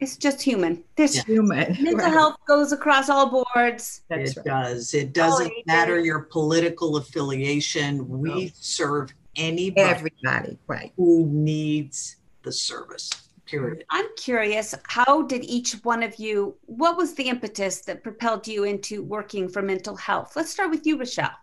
It's 0.00 0.16
just 0.16 0.40
human. 0.40 0.82
This 0.96 1.16
yeah. 1.16 1.24
human. 1.24 1.76
Mental 1.80 1.96
right. 1.96 2.12
health 2.12 2.36
goes 2.48 2.72
across 2.72 3.10
all 3.10 3.28
boards. 3.28 4.02
That's 4.08 4.32
it 4.32 4.36
right. 4.38 4.46
does. 4.46 4.94
It 4.94 5.12
doesn't 5.12 5.52
matter 5.66 6.00
your 6.00 6.20
political 6.20 6.96
affiliation. 6.96 8.08
We 8.08 8.46
no. 8.46 8.50
serve 8.54 9.12
anybody, 9.36 9.80
everybody, 9.80 10.58
right, 10.66 10.92
who 10.96 11.26
needs 11.26 12.16
the 12.42 12.52
service 12.52 13.10
period. 13.50 13.84
I'm 13.90 14.06
curious, 14.16 14.74
how 14.84 15.22
did 15.22 15.44
each 15.44 15.72
one 15.82 16.02
of 16.02 16.16
you, 16.16 16.56
what 16.66 16.96
was 16.96 17.14
the 17.14 17.28
impetus 17.28 17.80
that 17.82 18.02
propelled 18.02 18.46
you 18.46 18.64
into 18.64 19.02
working 19.02 19.48
for 19.48 19.60
mental 19.60 19.96
health? 19.96 20.36
Let's 20.36 20.50
start 20.50 20.70
with 20.70 20.86
you, 20.86 20.98
Rochelle. 20.98 21.34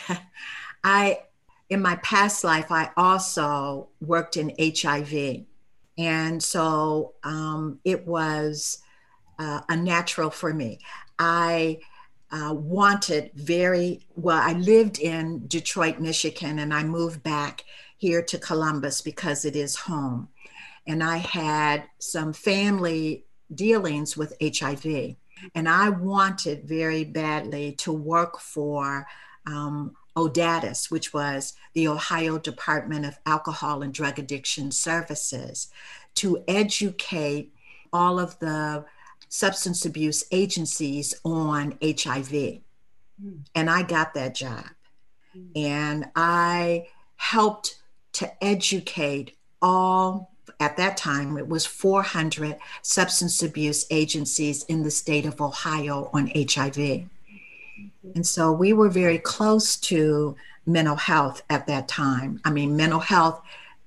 I, 0.84 1.20
in 1.70 1.80
my 1.80 1.96
past 1.96 2.44
life, 2.44 2.70
I 2.70 2.90
also 2.96 3.88
worked 4.00 4.36
in 4.36 4.52
HIV. 4.58 5.44
And 5.96 6.42
so 6.42 7.14
um, 7.22 7.78
it 7.84 8.06
was 8.06 8.78
uh, 9.38 9.60
a 9.68 9.76
natural 9.76 10.30
for 10.30 10.52
me. 10.52 10.80
I 11.18 11.80
uh, 12.30 12.54
wanted 12.54 13.30
very 13.34 14.00
well, 14.14 14.40
I 14.40 14.52
lived 14.52 14.98
in 14.98 15.46
Detroit, 15.46 15.98
Michigan, 15.98 16.58
and 16.58 16.74
I 16.74 16.84
moved 16.84 17.22
back 17.22 17.64
here 17.96 18.22
to 18.22 18.38
Columbus 18.38 19.00
because 19.00 19.44
it 19.44 19.56
is 19.56 19.74
home 19.74 20.28
and 20.88 21.04
I 21.04 21.18
had 21.18 21.84
some 21.98 22.32
family 22.32 23.26
dealings 23.54 24.16
with 24.16 24.34
HIV. 24.42 25.16
And 25.54 25.68
I 25.68 25.90
wanted 25.90 26.64
very 26.64 27.04
badly 27.04 27.72
to 27.72 27.92
work 27.92 28.40
for 28.40 29.06
um, 29.46 29.94
ODADAS, 30.16 30.90
which 30.90 31.14
was 31.14 31.54
the 31.74 31.86
Ohio 31.86 32.38
Department 32.38 33.06
of 33.06 33.18
Alcohol 33.24 33.82
and 33.82 33.94
Drug 33.94 34.18
Addiction 34.18 34.72
Services, 34.72 35.68
to 36.16 36.42
educate 36.48 37.54
all 37.92 38.18
of 38.18 38.38
the 38.40 38.84
substance 39.28 39.84
abuse 39.84 40.24
agencies 40.32 41.14
on 41.24 41.78
HIV. 41.82 42.30
Mm. 42.30 42.62
And 43.54 43.70
I 43.70 43.82
got 43.82 44.14
that 44.14 44.34
job. 44.34 44.64
Mm. 45.36 45.50
And 45.56 46.04
I 46.16 46.88
helped 47.16 47.76
to 48.14 48.44
educate 48.44 49.36
all, 49.62 50.32
at 50.60 50.76
that 50.76 50.96
time, 50.96 51.36
it 51.36 51.48
was 51.48 51.66
400 51.66 52.56
substance 52.82 53.42
abuse 53.42 53.86
agencies 53.90 54.64
in 54.64 54.82
the 54.82 54.90
state 54.90 55.26
of 55.26 55.40
Ohio 55.40 56.10
on 56.12 56.30
HIV. 56.34 57.08
And 58.14 58.26
so 58.26 58.52
we 58.52 58.72
were 58.72 58.88
very 58.88 59.18
close 59.18 59.76
to 59.76 60.36
mental 60.66 60.96
health 60.96 61.42
at 61.50 61.66
that 61.66 61.88
time. 61.88 62.40
I 62.44 62.50
mean, 62.50 62.76
mental 62.76 63.00
health, 63.00 63.40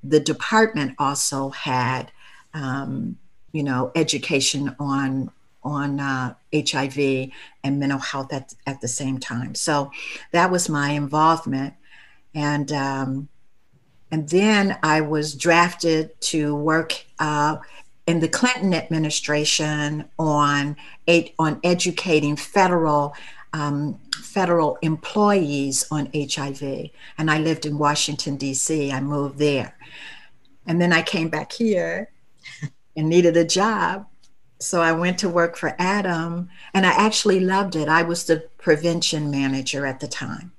the 0.03 0.19
department 0.19 0.95
also 0.97 1.49
had, 1.49 2.11
um, 2.53 3.17
you 3.51 3.63
know, 3.63 3.91
education 3.95 4.75
on 4.79 5.31
on 5.63 5.99
uh, 5.99 6.33
HIV 6.55 7.29
and 7.63 7.79
mental 7.79 7.99
health 7.99 8.33
at, 8.33 8.55
at 8.65 8.81
the 8.81 8.87
same 8.87 9.19
time. 9.19 9.53
So 9.53 9.91
that 10.31 10.49
was 10.49 10.67
my 10.67 10.91
involvement. 10.91 11.75
And 12.33 12.71
um, 12.71 13.29
and 14.11 14.27
then 14.29 14.77
I 14.83 15.01
was 15.01 15.33
drafted 15.33 16.19
to 16.21 16.53
work 16.55 17.05
uh, 17.19 17.57
in 18.05 18.19
the 18.19 18.27
Clinton 18.27 18.73
administration 18.73 20.05
on 20.19 20.75
on 21.39 21.59
educating 21.63 22.35
federal 22.35 23.15
um, 23.53 23.99
federal 24.13 24.77
employees 24.81 25.85
on 25.91 26.09
HIV. 26.13 26.89
And 27.17 27.29
I 27.29 27.39
lived 27.39 27.65
in 27.65 27.77
Washington, 27.77 28.37
D.C. 28.37 28.91
I 28.91 29.01
moved 29.01 29.39
there. 29.39 29.75
And 30.65 30.79
then 30.79 30.93
I 30.93 31.01
came 31.01 31.27
back 31.27 31.51
here 31.51 32.11
and 32.95 33.09
needed 33.09 33.35
a 33.35 33.43
job. 33.43 34.07
So 34.59 34.81
I 34.81 34.91
went 34.91 35.17
to 35.19 35.29
work 35.29 35.57
for 35.57 35.75
Adam 35.79 36.49
and 36.73 36.85
I 36.85 36.91
actually 36.91 37.39
loved 37.39 37.75
it. 37.75 37.89
I 37.89 38.03
was 38.03 38.25
the 38.25 38.47
prevention 38.57 39.31
manager 39.31 39.85
at 39.85 39.99
the 39.99 40.07
time. 40.07 40.53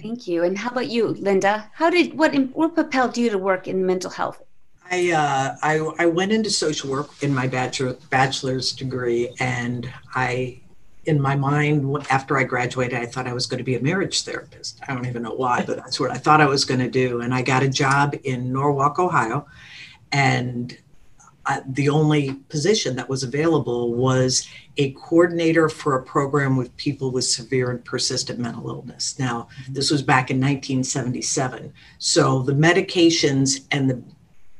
Thank 0.00 0.26
you. 0.26 0.44
And 0.44 0.58
how 0.58 0.70
about 0.70 0.88
you, 0.88 1.08
Linda? 1.08 1.70
How 1.72 1.90
did 1.90 2.16
what 2.16 2.34
what 2.52 2.74
propelled 2.74 3.16
you 3.16 3.30
to 3.30 3.38
work 3.38 3.68
in 3.68 3.86
mental 3.86 4.10
health? 4.10 4.42
I, 4.90 5.12
uh, 5.12 5.56
I, 5.62 6.04
I 6.04 6.06
went 6.06 6.32
into 6.32 6.50
social 6.50 6.90
work 6.90 7.10
in 7.22 7.32
my 7.32 7.46
bachelor, 7.46 7.96
bachelor's 8.10 8.72
degree, 8.72 9.32
and 9.38 9.92
I 10.14 10.60
in 11.06 11.20
my 11.20 11.34
mind 11.34 12.06
after 12.10 12.36
I 12.36 12.44
graduated, 12.44 12.98
I 12.98 13.06
thought 13.06 13.26
I 13.26 13.32
was 13.32 13.46
going 13.46 13.58
to 13.58 13.64
be 13.64 13.76
a 13.76 13.80
marriage 13.80 14.22
therapist. 14.22 14.80
I 14.86 14.94
don't 14.94 15.06
even 15.06 15.22
know 15.22 15.32
why, 15.32 15.64
but 15.64 15.76
that's 15.76 15.98
what 15.98 16.10
I 16.10 16.16
thought 16.16 16.40
I 16.40 16.46
was 16.46 16.64
going 16.64 16.80
to 16.80 16.90
do. 16.90 17.22
And 17.22 17.32
I 17.32 17.40
got 17.40 17.62
a 17.62 17.68
job 17.68 18.14
in 18.24 18.52
Norwalk, 18.52 18.98
Ohio, 18.98 19.46
and 20.12 20.76
uh, 21.46 21.60
the 21.66 21.88
only 21.88 22.34
position 22.48 22.96
that 22.96 23.08
was 23.08 23.22
available 23.22 23.94
was 23.94 24.46
a 24.80 24.92
coordinator 24.92 25.68
for 25.68 25.96
a 25.96 26.02
program 26.02 26.56
with 26.56 26.74
people 26.78 27.10
with 27.10 27.26
severe 27.26 27.70
and 27.70 27.84
persistent 27.84 28.38
mental 28.38 28.70
illness. 28.70 29.18
Now, 29.18 29.48
mm-hmm. 29.62 29.74
this 29.74 29.90
was 29.90 30.00
back 30.00 30.30
in 30.30 30.38
1977. 30.38 31.70
So 31.98 32.40
the 32.40 32.54
medications 32.54 33.66
and 33.70 33.90
the 33.90 34.02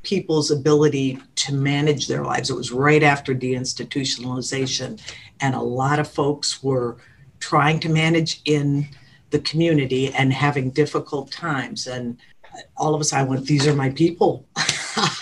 people's 0.02 0.50
ability 0.50 1.18
to 1.36 1.54
manage 1.54 2.06
their 2.06 2.22
lives. 2.22 2.50
It 2.50 2.56
was 2.56 2.70
right 2.70 3.02
after 3.02 3.34
deinstitutionalization 3.34 5.00
and 5.40 5.54
a 5.54 5.60
lot 5.60 5.98
of 5.98 6.06
folks 6.06 6.62
were 6.62 6.98
trying 7.38 7.80
to 7.80 7.88
manage 7.88 8.42
in 8.44 8.88
the 9.30 9.38
community 9.40 10.12
and 10.12 10.34
having 10.34 10.70
difficult 10.70 11.30
times 11.30 11.86
and 11.86 12.18
all 12.76 12.94
of 12.94 13.00
a 13.00 13.04
sudden 13.04 13.26
I 13.26 13.28
went 13.28 13.46
these 13.46 13.66
are 13.66 13.74
my 13.74 13.90
people 13.90 14.44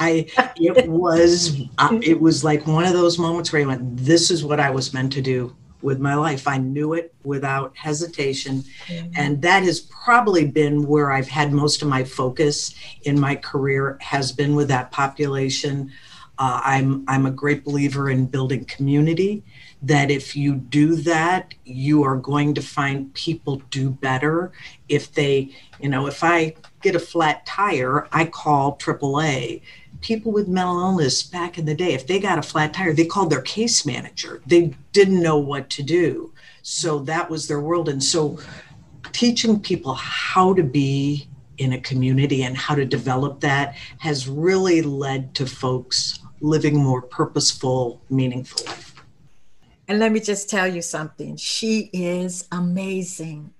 I 0.00 0.26
it 0.56 0.88
was 0.88 1.60
uh, 1.78 1.98
it 2.02 2.20
was 2.20 2.44
like 2.44 2.66
one 2.66 2.84
of 2.84 2.92
those 2.92 3.18
moments 3.18 3.52
where 3.52 3.62
I 3.62 3.66
went 3.66 3.96
this 3.96 4.30
is 4.30 4.44
what 4.44 4.60
I 4.60 4.70
was 4.70 4.92
meant 4.92 5.12
to 5.14 5.22
do 5.22 5.54
with 5.80 6.00
my 6.00 6.14
life 6.14 6.48
I 6.48 6.58
knew 6.58 6.94
it 6.94 7.14
without 7.22 7.76
hesitation 7.76 8.64
mm-hmm. 8.86 9.10
and 9.16 9.40
that 9.42 9.62
has 9.62 9.80
probably 9.80 10.46
been 10.46 10.86
where 10.86 11.12
I've 11.12 11.28
had 11.28 11.52
most 11.52 11.82
of 11.82 11.88
my 11.88 12.02
focus 12.02 12.74
in 13.02 13.18
my 13.20 13.36
career 13.36 13.96
has 14.00 14.32
been 14.32 14.56
with 14.56 14.68
that 14.68 14.90
population 14.90 15.92
uh, 16.38 16.60
I'm 16.64 17.04
I'm 17.08 17.26
a 17.26 17.30
great 17.30 17.64
believer 17.64 18.10
in 18.10 18.26
building 18.26 18.64
community 18.64 19.42
that 19.82 20.10
if 20.10 20.34
you 20.34 20.54
do 20.54 20.96
that, 20.96 21.54
you 21.64 22.02
are 22.02 22.16
going 22.16 22.54
to 22.54 22.62
find 22.62 23.12
people 23.14 23.62
do 23.70 23.90
better. 23.90 24.52
If 24.88 25.12
they, 25.12 25.54
you 25.80 25.88
know, 25.88 26.06
if 26.06 26.22
I 26.24 26.54
get 26.82 26.94
a 26.94 27.00
flat 27.00 27.44
tire, 27.46 28.08
I 28.12 28.26
call 28.26 28.76
AAA. 28.76 29.62
People 30.00 30.30
with 30.32 30.48
mental 30.48 30.80
illness 30.80 31.22
back 31.22 31.58
in 31.58 31.64
the 31.64 31.74
day, 31.74 31.92
if 31.92 32.06
they 32.06 32.20
got 32.20 32.38
a 32.38 32.42
flat 32.42 32.72
tire, 32.72 32.92
they 32.92 33.06
called 33.06 33.30
their 33.30 33.42
case 33.42 33.84
manager. 33.84 34.40
They 34.46 34.74
didn't 34.92 35.22
know 35.22 35.38
what 35.38 35.70
to 35.70 35.82
do. 35.82 36.32
So 36.62 37.00
that 37.00 37.28
was 37.28 37.48
their 37.48 37.60
world. 37.60 37.88
And 37.88 38.02
so 38.02 38.38
teaching 39.12 39.58
people 39.58 39.94
how 39.94 40.54
to 40.54 40.62
be 40.62 41.28
in 41.58 41.72
a 41.72 41.80
community 41.80 42.44
and 42.44 42.56
how 42.56 42.74
to 42.74 42.84
develop 42.84 43.40
that 43.40 43.74
has 43.98 44.28
really 44.28 44.82
led 44.82 45.34
to 45.34 45.46
folks 45.46 46.20
living 46.40 46.76
more 46.76 47.02
purposeful, 47.02 48.00
meaningful 48.10 48.64
life. 48.66 48.94
And 49.88 49.98
let 49.98 50.12
me 50.12 50.20
just 50.20 50.48
tell 50.48 50.68
you 50.68 50.82
something 50.82 51.36
she 51.36 51.90
is 51.92 52.46
amazing. 52.52 53.52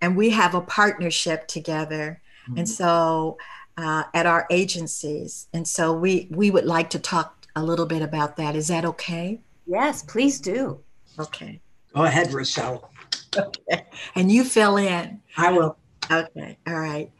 And 0.00 0.16
we 0.16 0.30
have 0.30 0.54
a 0.54 0.60
partnership 0.60 1.46
together. 1.48 2.20
Mm-hmm. 2.44 2.58
And 2.58 2.68
so 2.68 3.38
uh, 3.76 4.04
at 4.14 4.26
our 4.26 4.46
agencies. 4.50 5.48
And 5.52 5.66
so 5.66 5.92
we, 5.92 6.28
we 6.30 6.50
would 6.50 6.64
like 6.64 6.90
to 6.90 6.98
talk 6.98 7.46
a 7.56 7.62
little 7.62 7.86
bit 7.86 8.02
about 8.02 8.36
that. 8.36 8.56
Is 8.56 8.68
that 8.68 8.84
okay? 8.84 9.40
Yes, 9.66 10.02
please 10.02 10.40
do. 10.40 10.80
Okay. 11.18 11.60
Go 11.94 12.04
ahead, 12.04 12.32
Rochelle. 12.32 12.90
Okay. 13.36 13.86
And 14.14 14.30
you 14.30 14.44
fill 14.44 14.76
in. 14.76 15.20
I 15.36 15.52
will. 15.52 15.76
Okay. 16.10 16.58
All 16.66 16.78
right. 16.78 17.10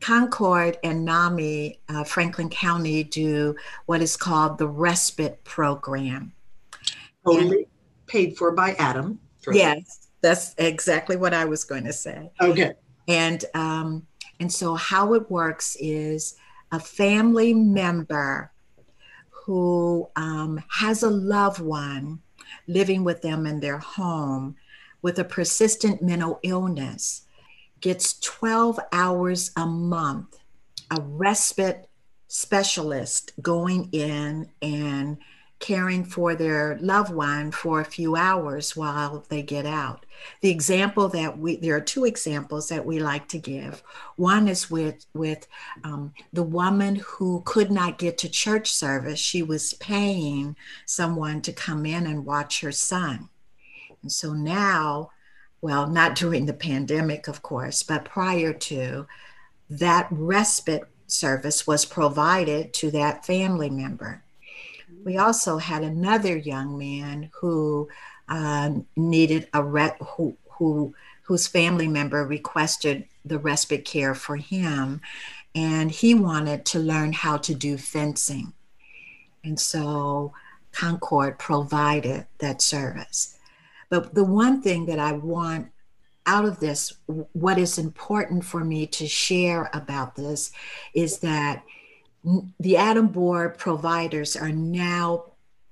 Concord 0.00 0.76
and 0.84 1.04
NAMI, 1.04 1.78
uh, 1.88 2.04
Franklin 2.04 2.50
County, 2.50 3.04
do 3.04 3.56
what 3.86 4.02
is 4.02 4.16
called 4.16 4.58
the 4.58 4.68
respite 4.68 5.42
program. 5.44 6.32
Totally 7.24 7.68
paid 8.06 8.36
for 8.36 8.52
by 8.52 8.74
Adam. 8.74 9.18
Yes, 9.50 10.08
that's 10.20 10.54
exactly 10.58 11.16
what 11.16 11.32
I 11.32 11.46
was 11.46 11.64
going 11.64 11.84
to 11.84 11.92
say. 11.92 12.30
Okay. 12.40 12.74
And 13.08 13.44
um, 13.54 14.06
and 14.44 14.52
so 14.52 14.74
how 14.74 15.14
it 15.14 15.30
works 15.30 15.74
is 15.80 16.36
a 16.70 16.78
family 16.78 17.54
member 17.54 18.52
who 19.30 20.06
um, 20.16 20.62
has 20.68 21.02
a 21.02 21.08
loved 21.08 21.60
one 21.60 22.18
living 22.68 23.04
with 23.04 23.22
them 23.22 23.46
in 23.46 23.58
their 23.58 23.78
home 23.78 24.54
with 25.00 25.18
a 25.18 25.24
persistent 25.24 26.02
mental 26.02 26.40
illness 26.42 27.22
gets 27.80 28.20
12 28.20 28.78
hours 28.92 29.50
a 29.56 29.64
month, 29.64 30.36
a 30.90 31.00
respite 31.00 31.88
specialist 32.28 33.32
going 33.40 33.88
in 33.92 34.50
and 34.60 35.16
caring 35.64 36.04
for 36.04 36.34
their 36.34 36.76
loved 36.82 37.10
one 37.10 37.50
for 37.50 37.80
a 37.80 37.86
few 37.86 38.16
hours 38.16 38.76
while 38.76 39.24
they 39.30 39.42
get 39.42 39.64
out. 39.64 40.04
The 40.42 40.50
example 40.50 41.08
that 41.08 41.38
we 41.38 41.56
there 41.56 41.74
are 41.74 41.80
two 41.80 42.04
examples 42.04 42.68
that 42.68 42.84
we 42.84 42.98
like 42.98 43.28
to 43.28 43.38
give. 43.38 43.82
One 44.16 44.46
is 44.46 44.70
with 44.70 45.06
with 45.14 45.48
um, 45.82 46.12
the 46.34 46.42
woman 46.42 46.96
who 46.96 47.40
could 47.46 47.70
not 47.70 47.96
get 47.96 48.18
to 48.18 48.28
church 48.28 48.70
service. 48.70 49.18
She 49.18 49.42
was 49.42 49.72
paying 49.72 50.54
someone 50.84 51.40
to 51.40 51.52
come 51.52 51.86
in 51.86 52.06
and 52.06 52.26
watch 52.26 52.60
her 52.60 52.72
son, 52.72 53.30
and 54.02 54.12
so 54.12 54.34
now, 54.34 55.12
well, 55.62 55.86
not 55.86 56.14
during 56.14 56.44
the 56.44 56.52
pandemic, 56.52 57.26
of 57.26 57.40
course, 57.40 57.82
but 57.82 58.04
prior 58.04 58.52
to 58.52 59.06
that 59.70 60.08
respite 60.10 60.84
service 61.06 61.66
was 61.66 61.86
provided 61.86 62.74
to 62.74 62.90
that 62.90 63.24
family 63.24 63.70
member 63.70 64.23
we 65.04 65.18
also 65.18 65.58
had 65.58 65.82
another 65.82 66.36
young 66.36 66.78
man 66.78 67.30
who 67.34 67.88
uh, 68.28 68.70
needed 68.96 69.48
a 69.52 69.62
re- 69.62 69.96
who 70.00 70.36
who 70.48 70.94
whose 71.22 71.46
family 71.46 71.88
member 71.88 72.24
requested 72.26 73.06
the 73.24 73.38
respite 73.38 73.84
care 73.84 74.14
for 74.14 74.36
him, 74.36 75.00
and 75.54 75.90
he 75.90 76.14
wanted 76.14 76.64
to 76.66 76.78
learn 76.78 77.12
how 77.12 77.36
to 77.36 77.54
do 77.54 77.76
fencing, 77.76 78.52
and 79.44 79.60
so 79.60 80.32
Concord 80.72 81.38
provided 81.38 82.26
that 82.38 82.62
service. 82.62 83.38
But 83.90 84.14
the 84.14 84.24
one 84.24 84.62
thing 84.62 84.86
that 84.86 84.98
I 84.98 85.12
want 85.12 85.68
out 86.26 86.44
of 86.44 86.58
this, 86.58 86.94
what 87.06 87.58
is 87.58 87.78
important 87.78 88.44
for 88.44 88.64
me 88.64 88.86
to 88.86 89.06
share 89.06 89.70
about 89.74 90.16
this 90.16 90.52
is 90.94 91.18
that 91.18 91.62
the 92.58 92.76
Adam 92.76 93.08
Board 93.08 93.58
providers 93.58 94.36
are 94.36 94.52
now 94.52 95.24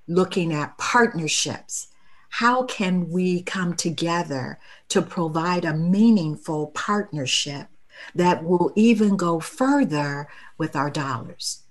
looking 0.06 0.52
at 0.52 0.76
partnerships. 0.78 1.88
how 2.28 2.62
can 2.62 3.10
we 3.10 3.42
come 3.42 3.74
together 3.74 4.58
to 4.88 5.02
provide 5.02 5.66
a 5.66 5.74
meaningful 5.74 6.68
partnership 6.68 7.68
that 8.14 8.42
will 8.42 8.72
even 8.74 9.18
go 9.18 9.38
further 9.38 10.26
with 10.56 10.74
our 10.74 10.88
dollars? 10.88 11.62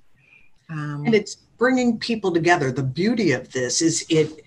Um, 0.69 1.03
and 1.05 1.15
it's 1.15 1.35
bringing 1.57 1.97
people 1.97 2.31
together. 2.31 2.71
The 2.71 2.83
beauty 2.83 3.31
of 3.31 3.51
this 3.51 3.81
is 3.81 4.05
it 4.09 4.43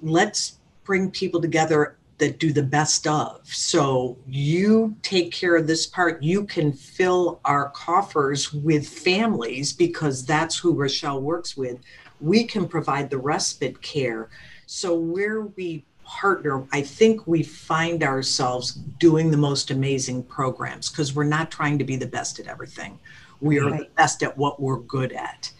let's 0.00 0.58
bring 0.84 1.10
people 1.10 1.40
together 1.40 1.96
that 2.22 2.38
do 2.38 2.52
the 2.52 2.62
best 2.62 3.08
of. 3.08 3.40
So 3.44 4.16
you 4.28 4.94
take 5.02 5.32
care 5.32 5.56
of 5.56 5.66
this 5.66 5.88
part. 5.88 6.22
You 6.22 6.44
can 6.44 6.72
fill 6.72 7.40
our 7.44 7.70
coffers 7.70 8.52
with 8.52 8.88
families 8.88 9.72
because 9.72 10.24
that's 10.24 10.56
who 10.56 10.72
Rochelle 10.72 11.20
works 11.20 11.56
with. 11.56 11.80
We 12.20 12.44
can 12.44 12.68
provide 12.68 13.10
the 13.10 13.18
respite 13.18 13.82
care. 13.82 14.30
So 14.66 14.94
where 14.94 15.46
we 15.46 15.84
partner, 16.04 16.64
I 16.70 16.82
think 16.82 17.26
we 17.26 17.42
find 17.42 18.04
ourselves 18.04 18.74
doing 19.00 19.32
the 19.32 19.36
most 19.36 19.72
amazing 19.72 20.22
programs 20.22 20.90
because 20.90 21.16
we're 21.16 21.24
not 21.24 21.50
trying 21.50 21.76
to 21.78 21.84
be 21.84 21.96
the 21.96 22.06
best 22.06 22.38
at 22.38 22.46
everything. 22.46 23.00
We 23.40 23.58
are 23.58 23.68
right. 23.68 23.80
the 23.80 23.88
best 23.96 24.22
at 24.22 24.38
what 24.38 24.62
we're 24.62 24.78
good 24.78 25.12
at. 25.12 25.50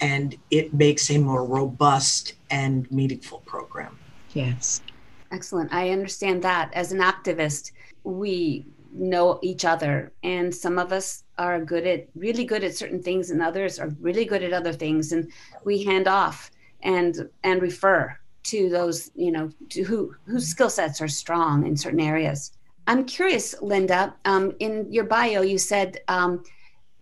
And 0.00 0.36
it 0.50 0.74
makes 0.74 1.12
a 1.12 1.18
more 1.18 1.44
robust 1.44 2.32
and 2.50 2.90
meaningful 2.90 3.38
program. 3.46 3.96
Yes. 4.34 4.82
Excellent. 5.30 5.72
I 5.72 5.90
understand 5.90 6.42
that. 6.42 6.72
As 6.74 6.92
an 6.92 7.00
activist, 7.00 7.72
we 8.04 8.66
know 8.92 9.38
each 9.42 9.64
other, 9.64 10.12
and 10.22 10.54
some 10.54 10.78
of 10.78 10.92
us 10.92 11.24
are 11.36 11.60
good 11.60 11.86
at 11.86 12.08
really 12.14 12.44
good 12.44 12.64
at 12.64 12.74
certain 12.74 13.02
things, 13.02 13.30
and 13.30 13.42
others 13.42 13.78
are 13.78 13.94
really 14.00 14.24
good 14.24 14.42
at 14.42 14.52
other 14.52 14.72
things, 14.72 15.12
and 15.12 15.30
we 15.64 15.84
hand 15.84 16.08
off 16.08 16.50
and 16.82 17.28
and 17.44 17.60
refer 17.60 18.16
to 18.44 18.70
those 18.70 19.10
you 19.14 19.30
know 19.30 19.50
to 19.68 19.82
who 19.82 20.14
whose 20.24 20.48
skill 20.48 20.70
sets 20.70 21.00
are 21.00 21.08
strong 21.08 21.66
in 21.66 21.76
certain 21.76 22.00
areas. 22.00 22.52
I'm 22.86 23.04
curious, 23.04 23.54
Linda. 23.60 24.14
Um, 24.24 24.54
in 24.60 24.90
your 24.90 25.04
bio, 25.04 25.42
you 25.42 25.58
said 25.58 25.98
um, 26.08 26.42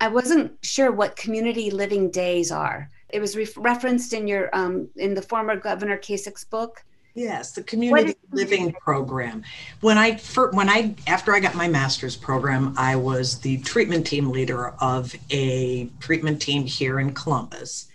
I 0.01 0.09
wasn't 0.09 0.53
sure 0.63 0.91
what 0.91 1.15
community 1.15 1.71
living 1.71 2.11
days 2.11 2.51
are. 2.51 2.91
It 3.11 3.21
was 3.21 3.37
re- 3.37 3.49
referenced 3.57 4.13
in 4.13 4.27
your 4.27 4.55
um, 4.55 4.89
in 4.97 5.15
the 5.15 5.23
former 5.23 5.57
Governor 5.57 5.97
Kasich's 5.97 6.45
book. 6.45 6.85
Yes, 7.17 7.53
the 7.53 7.63
community 7.63 8.15
living 8.31 8.73
program. 8.75 9.43
When 9.81 9.97
I 9.97 10.17
for, 10.17 10.51
when 10.51 10.69
I 10.69 10.95
after 11.07 11.35
I 11.35 11.41
got 11.41 11.55
my 11.55 11.67
master's 11.67 12.15
program, 12.15 12.75
I 12.77 12.95
was 12.97 13.41
the 13.41 13.57
treatment 13.63 14.07
team 14.07 14.29
leader 14.29 14.75
of 14.83 15.15
a 15.31 15.87
treatment 15.99 16.43
team 16.43 16.67
here 16.67 17.01
in 17.01 17.15
Columbus, 17.15 17.89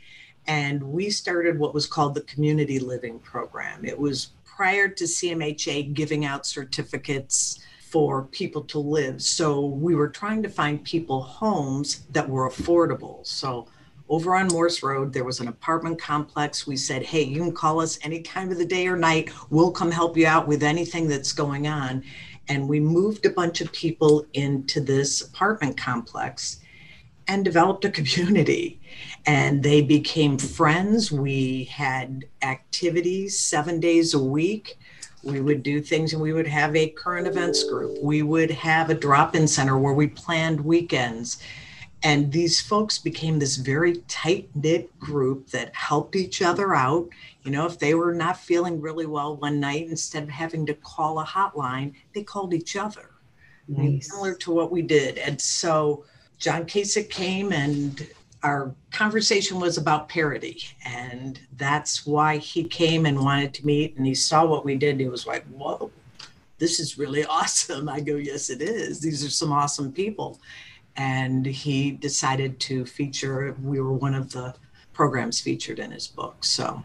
and 0.47 0.81
we 0.81 1.11
started 1.11 1.59
what 1.59 1.75
was 1.75 1.85
called 1.85 2.15
the 2.15 2.21
community 2.21 2.79
living 2.79 3.19
program. 3.19 3.85
It 3.85 3.99
was 3.99 4.31
prior 4.43 4.87
to 4.87 5.03
CMHA 5.03 5.93
giving 5.93 6.25
out 6.25 6.47
certificates 6.47 7.59
for 7.79 8.23
people 8.23 8.63
to 8.63 8.79
live. 8.79 9.21
So 9.21 9.67
we 9.67 9.93
were 9.93 10.09
trying 10.09 10.41
to 10.41 10.49
find 10.49 10.83
people 10.83 11.21
homes 11.21 12.07
that 12.09 12.27
were 12.27 12.49
affordable. 12.49 13.23
So 13.27 13.67
over 14.11 14.35
on 14.35 14.49
Morse 14.49 14.83
Road, 14.83 15.13
there 15.13 15.23
was 15.23 15.39
an 15.39 15.47
apartment 15.47 15.97
complex. 15.97 16.67
We 16.67 16.75
said, 16.75 17.01
hey, 17.01 17.23
you 17.23 17.37
can 17.37 17.53
call 17.53 17.79
us 17.79 17.97
any 18.03 18.21
time 18.21 18.51
of 18.51 18.57
the 18.57 18.65
day 18.65 18.85
or 18.87 18.97
night. 18.97 19.31
We'll 19.49 19.71
come 19.71 19.89
help 19.89 20.17
you 20.17 20.27
out 20.27 20.49
with 20.49 20.63
anything 20.63 21.07
that's 21.07 21.31
going 21.31 21.65
on. 21.65 22.03
And 22.49 22.67
we 22.67 22.81
moved 22.81 23.25
a 23.25 23.29
bunch 23.29 23.61
of 23.61 23.71
people 23.71 24.25
into 24.33 24.81
this 24.81 25.21
apartment 25.21 25.77
complex 25.77 26.59
and 27.29 27.45
developed 27.45 27.85
a 27.85 27.89
community. 27.99 28.81
And 29.25 29.63
they 29.63 29.81
became 29.81 30.37
friends. 30.37 31.09
We 31.09 31.63
had 31.71 32.25
activities 32.41 33.39
seven 33.39 33.79
days 33.79 34.13
a 34.13 34.21
week. 34.21 34.77
We 35.23 35.39
would 35.39 35.63
do 35.63 35.79
things 35.79 36.11
and 36.11 36.21
we 36.21 36.33
would 36.33 36.47
have 36.47 36.75
a 36.75 36.89
current 36.89 37.27
events 37.27 37.63
group. 37.63 37.97
We 38.01 38.23
would 38.23 38.51
have 38.51 38.89
a 38.89 38.93
drop 38.93 39.35
in 39.37 39.47
center 39.47 39.77
where 39.77 39.93
we 39.93 40.07
planned 40.07 40.59
weekends 40.59 41.41
and 42.03 42.31
these 42.31 42.59
folks 42.59 42.97
became 42.97 43.37
this 43.37 43.57
very 43.57 43.97
tight 44.07 44.49
knit 44.55 44.97
group 44.99 45.49
that 45.51 45.75
helped 45.75 46.15
each 46.15 46.41
other 46.41 46.73
out. 46.73 47.07
You 47.43 47.51
know, 47.51 47.65
if 47.65 47.77
they 47.77 47.93
were 47.93 48.13
not 48.13 48.37
feeling 48.37 48.81
really 48.81 49.05
well 49.05 49.37
one 49.37 49.59
night, 49.59 49.87
instead 49.87 50.23
of 50.23 50.29
having 50.29 50.65
to 50.65 50.73
call 50.73 51.19
a 51.19 51.25
hotline, 51.25 51.93
they 52.13 52.23
called 52.23 52.53
each 52.53 52.75
other. 52.75 53.11
Nice. 53.67 54.09
Similar 54.09 54.33
to 54.35 54.51
what 54.51 54.71
we 54.71 54.81
did. 54.81 55.19
And 55.19 55.39
so 55.39 56.05
John 56.39 56.65
Kasich 56.65 57.09
came 57.09 57.51
and 57.51 58.07
our 58.41 58.73
conversation 58.91 59.59
was 59.59 59.77
about 59.77 60.09
parity. 60.09 60.63
And 60.83 61.39
that's 61.57 62.07
why 62.07 62.37
he 62.37 62.63
came 62.63 63.05
and 63.05 63.19
wanted 63.19 63.53
to 63.55 63.65
meet. 63.65 63.95
And 63.97 64.07
he 64.07 64.15
saw 64.15 64.45
what 64.45 64.65
we 64.65 64.75
did. 64.75 64.99
he 64.99 65.07
was 65.07 65.27
like, 65.27 65.45
whoa, 65.49 65.91
this 66.57 66.79
is 66.79 66.97
really 66.97 67.23
awesome. 67.29 67.87
I 67.87 67.99
go, 67.99 68.15
yes, 68.15 68.49
it 68.49 68.63
is. 68.63 68.99
These 68.99 69.23
are 69.23 69.29
some 69.29 69.51
awesome 69.51 69.91
people 69.91 70.39
and 70.97 71.45
he 71.45 71.91
decided 71.91 72.59
to 72.59 72.85
feature 72.85 73.55
we 73.63 73.79
were 73.79 73.93
one 73.93 74.13
of 74.13 74.31
the 74.31 74.53
programs 74.93 75.39
featured 75.39 75.79
in 75.79 75.91
his 75.91 76.07
book 76.07 76.35
so 76.43 76.83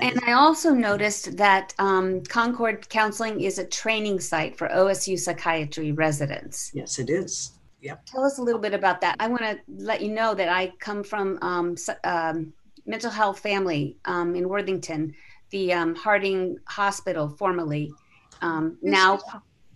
and 0.00 0.20
I 0.26 0.32
also 0.32 0.72
noticed 0.72 1.36
that 1.36 1.74
um, 1.78 2.22
Concord 2.22 2.88
Counseling 2.88 3.40
is 3.40 3.58
a 3.58 3.66
training 3.66 4.20
site 4.20 4.56
for 4.56 4.68
OSU 4.68 5.18
psychiatry 5.18 5.92
residents. 5.92 6.70
Yes, 6.74 6.98
it 6.98 7.10
is. 7.10 7.52
Yep. 7.82 8.06
Tell 8.06 8.24
us 8.24 8.38
a 8.38 8.42
little 8.42 8.60
bit 8.60 8.74
about 8.74 9.00
that. 9.00 9.16
I 9.18 9.28
want 9.28 9.42
to 9.42 9.58
let 9.68 10.00
you 10.00 10.12
know 10.12 10.34
that 10.34 10.48
I 10.48 10.72
come 10.78 11.02
from 11.02 11.38
um, 11.42 11.76
um, 12.04 12.52
mental 12.86 13.10
health 13.10 13.40
family 13.40 13.96
um, 14.04 14.34
in 14.36 14.48
Worthington, 14.48 15.14
the 15.50 15.72
um, 15.72 15.94
Harding 15.94 16.58
Hospital, 16.66 17.28
formerly, 17.28 17.92
um, 18.40 18.78
now 18.82 19.18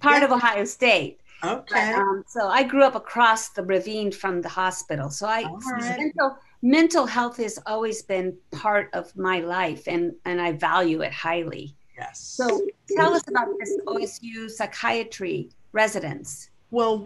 part 0.01 0.23
of 0.23 0.31
Ohio 0.31 0.65
State. 0.65 1.21
Okay. 1.45 1.93
But, 1.93 2.01
um, 2.01 2.25
so 2.27 2.49
I 2.49 2.63
grew 2.63 2.83
up 2.83 2.95
across 2.95 3.51
the 3.51 3.63
ravine 3.63 4.11
from 4.11 4.41
the 4.41 4.49
hospital. 4.49 5.11
So 5.11 5.27
I 5.27 5.43
right. 5.43 5.99
mental 5.99 6.39
mental 6.63 7.07
health 7.07 7.37
has 7.37 7.59
always 7.67 8.03
been 8.03 8.37
part 8.53 8.91
of 8.95 9.15
my 9.17 9.41
life, 9.41 9.87
and 9.87 10.15
and 10.25 10.41
I 10.41 10.53
value 10.53 11.03
it 11.03 11.13
highly. 11.13 11.77
Yes. 11.97 12.21
So 12.21 12.67
tell 12.97 13.15
us 13.15 13.27
about 13.29 13.49
this 13.59 13.77
OSU 13.87 14.51
psychiatry 14.51 15.51
residence. 15.73 16.51
Well, 16.71 17.05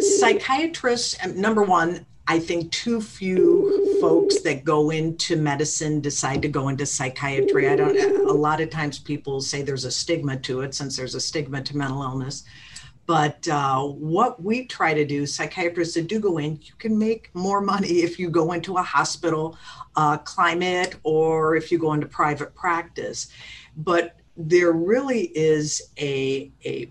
psychiatrists. 0.00 1.16
Um, 1.24 1.40
number 1.40 1.62
one, 1.62 2.04
I 2.26 2.38
think 2.38 2.70
too 2.72 3.00
few 3.00 3.98
folks 4.00 4.42
that 4.42 4.64
go 4.64 4.90
into 4.90 5.36
medicine 5.36 6.00
decide 6.00 6.42
to 6.42 6.48
go 6.48 6.68
into 6.68 6.84
psychiatry. 6.84 7.68
I 7.68 7.76
don't. 7.76 8.28
A 8.28 8.32
lot 8.32 8.60
of 8.60 8.68
times 8.68 8.98
people 8.98 9.40
say 9.40 9.62
there's 9.62 9.86
a 9.86 9.90
stigma 9.90 10.36
to 10.40 10.60
it, 10.60 10.74
since 10.74 10.96
there's 10.96 11.14
a 11.14 11.20
stigma 11.20 11.62
to 11.62 11.76
mental 11.76 12.02
illness. 12.02 12.44
But 13.08 13.48
uh, 13.48 13.84
what 13.84 14.42
we 14.42 14.66
try 14.66 14.92
to 14.92 15.02
do, 15.02 15.24
psychiatrists 15.24 15.94
that 15.94 16.08
do 16.08 16.20
go 16.20 16.36
in, 16.36 16.60
you 16.62 16.74
can 16.78 16.98
make 16.98 17.34
more 17.34 17.62
money 17.62 18.02
if 18.02 18.18
you 18.18 18.28
go 18.28 18.52
into 18.52 18.76
a 18.76 18.82
hospital 18.82 19.56
uh, 19.96 20.18
climate 20.18 20.96
or 21.04 21.56
if 21.56 21.72
you 21.72 21.78
go 21.78 21.94
into 21.94 22.06
private 22.06 22.54
practice. 22.54 23.28
But 23.78 24.16
there 24.36 24.72
really 24.72 25.32
is 25.34 25.90
a, 25.98 26.52
a 26.66 26.90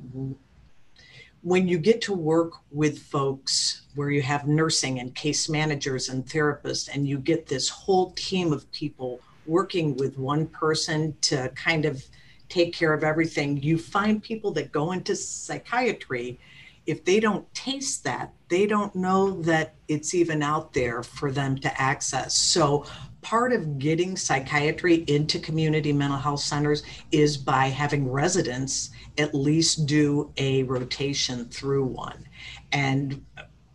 when 1.43 1.67
you 1.67 1.77
get 1.77 2.01
to 2.01 2.13
work 2.13 2.53
with 2.71 2.97
folks 2.97 3.83
where 3.93 4.09
you 4.09 4.23
have 4.23 4.47
nursing 4.47 4.99
and 4.99 5.13
case 5.13 5.47
managers 5.47 6.09
and 6.09 6.25
therapists, 6.25 6.89
and 6.91 7.07
you 7.07 7.19
get 7.19 7.45
this 7.45 7.69
whole 7.69 8.09
team 8.13 8.51
of 8.51 8.69
people 8.71 9.19
working 9.45 9.95
with 9.97 10.17
one 10.17 10.47
person 10.47 11.15
to 11.21 11.49
kind 11.49 11.85
of 11.85 12.03
take 12.49 12.73
care 12.73 12.93
of 12.93 13.03
everything. 13.03 13.61
You 13.61 13.77
find 13.77 14.21
people 14.21 14.51
that 14.51 14.71
go 14.71 14.91
into 14.91 15.15
psychiatry, 15.15 16.39
if 16.85 17.03
they 17.03 17.19
don't 17.19 17.51
taste 17.53 18.03
that, 18.05 18.33
they 18.47 18.65
don't 18.65 18.95
know 18.95 19.41
that 19.41 19.75
it's 19.87 20.13
even 20.13 20.41
out 20.41 20.73
there 20.73 21.03
for 21.03 21.31
them 21.31 21.57
to 21.59 21.81
access. 21.81 22.35
So, 22.35 22.85
part 23.21 23.51
of 23.51 23.77
getting 23.77 24.15
psychiatry 24.15 25.03
into 25.07 25.37
community 25.39 25.91
mental 25.91 26.17
health 26.17 26.39
centers 26.39 26.83
is 27.11 27.35
by 27.35 27.65
having 27.65 28.09
residents 28.09 28.91
at 29.17 29.35
least 29.35 29.85
do 29.85 30.31
a 30.37 30.63
rotation 30.63 31.45
through 31.49 31.83
one. 31.83 32.25
And 32.71 33.21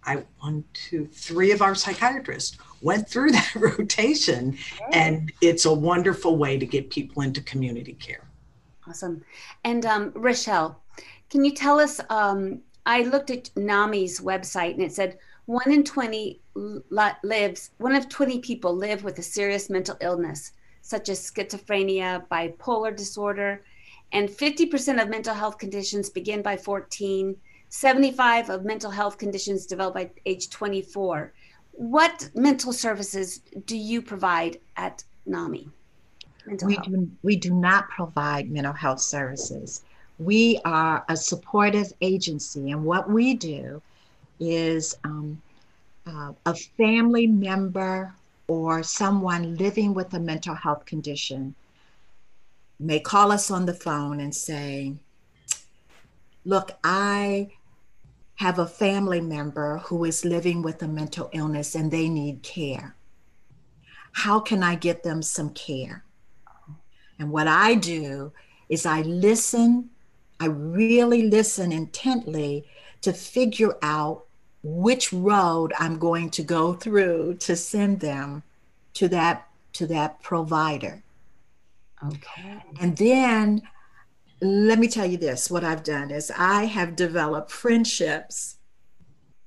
I 0.04 0.24
one, 0.38 0.64
two, 0.72 1.06
three 1.06 1.52
of 1.52 1.62
our 1.62 1.74
psychiatrists 1.74 2.56
went 2.80 3.08
through 3.08 3.32
that 3.32 3.54
rotation, 3.54 4.56
and 4.92 5.32
it's 5.40 5.64
a 5.64 5.72
wonderful 5.72 6.36
way 6.36 6.58
to 6.58 6.66
get 6.66 6.90
people 6.90 7.22
into 7.22 7.40
community 7.42 7.94
care. 7.94 8.28
Awesome. 8.88 9.24
And 9.64 9.86
um, 9.86 10.12
Rochelle, 10.14 10.80
can 11.30 11.44
you 11.44 11.52
tell 11.52 11.78
us? 11.78 12.00
Um, 12.10 12.62
I 12.84 13.02
looked 13.02 13.30
at 13.30 13.50
NAMI's 13.54 14.20
website 14.20 14.74
and 14.74 14.82
it 14.82 14.92
said 14.92 15.18
one 15.46 15.70
in 15.70 15.84
20 15.84 16.40
lives, 16.90 17.70
one 17.78 17.94
of 17.94 18.08
20 18.08 18.40
people 18.40 18.74
live 18.74 19.04
with 19.04 19.18
a 19.18 19.22
serious 19.22 19.70
mental 19.70 19.96
illness, 20.00 20.52
such 20.80 21.08
as 21.08 21.30
schizophrenia, 21.30 22.26
bipolar 22.28 22.94
disorder, 22.94 23.62
and 24.12 24.28
50% 24.28 25.00
of 25.00 25.08
mental 25.08 25.34
health 25.34 25.58
conditions 25.58 26.10
begin 26.10 26.42
by 26.42 26.56
14. 26.56 27.36
75 27.68 28.50
of 28.50 28.64
mental 28.64 28.90
health 28.90 29.16
conditions 29.16 29.64
develop 29.66 29.94
by 29.94 30.10
age 30.26 30.50
24. 30.50 31.32
What 31.72 32.30
mental 32.34 32.72
services 32.72 33.38
do 33.64 33.76
you 33.76 34.02
provide 34.02 34.58
at 34.76 35.04
NAMI? 35.24 35.70
Mental 36.46 36.68
we 36.68 36.74
health? 36.74 36.86
do 36.86 37.10
we 37.22 37.36
do 37.36 37.54
not 37.54 37.88
provide 37.88 38.50
mental 38.50 38.72
health 38.72 39.00
services. 39.00 39.82
We 40.18 40.58
are 40.64 41.04
a 41.08 41.16
supportive 41.16 41.92
agency, 42.00 42.70
and 42.70 42.84
what 42.84 43.10
we 43.10 43.34
do 43.34 43.82
is 44.38 44.96
um, 45.04 45.40
uh, 46.06 46.32
a 46.46 46.54
family 46.54 47.26
member 47.26 48.14
or 48.48 48.82
someone 48.82 49.56
living 49.56 49.94
with 49.94 50.12
a 50.14 50.20
mental 50.20 50.54
health 50.54 50.84
condition 50.84 51.54
may 52.78 53.00
call 53.00 53.32
us 53.32 53.50
on 53.50 53.66
the 53.66 53.74
phone 53.74 54.20
and 54.20 54.34
say, 54.34 54.94
Look, 56.44 56.72
I 56.82 57.52
have 58.34 58.58
a 58.58 58.66
family 58.66 59.20
member 59.20 59.78
who 59.78 60.04
is 60.04 60.24
living 60.24 60.62
with 60.62 60.82
a 60.82 60.88
mental 60.88 61.30
illness 61.32 61.76
and 61.76 61.90
they 61.90 62.08
need 62.08 62.42
care. 62.42 62.96
How 64.12 64.40
can 64.40 64.62
I 64.62 64.74
get 64.74 65.04
them 65.04 65.22
some 65.22 65.50
care? 65.50 66.04
And 67.22 67.30
what 67.30 67.46
I 67.46 67.76
do 67.76 68.32
is 68.68 68.84
I 68.84 69.02
listen, 69.02 69.90
I 70.40 70.46
really 70.46 71.28
listen 71.28 71.70
intently 71.70 72.66
to 73.02 73.12
figure 73.12 73.76
out 73.80 74.24
which 74.64 75.12
road 75.12 75.72
I'm 75.78 76.00
going 76.00 76.30
to 76.30 76.42
go 76.42 76.72
through 76.72 77.34
to 77.34 77.54
send 77.54 78.00
them 78.00 78.42
to 78.94 79.06
that 79.10 79.46
to 79.74 79.86
that 79.86 80.20
provider. 80.20 81.04
Okay. 82.04 82.60
And 82.80 82.96
then 82.96 83.62
let 84.40 84.80
me 84.80 84.88
tell 84.88 85.06
you 85.06 85.16
this 85.16 85.48
what 85.48 85.62
I've 85.62 85.84
done 85.84 86.10
is 86.10 86.32
I 86.36 86.64
have 86.64 86.96
developed 86.96 87.52
friendships 87.52 88.56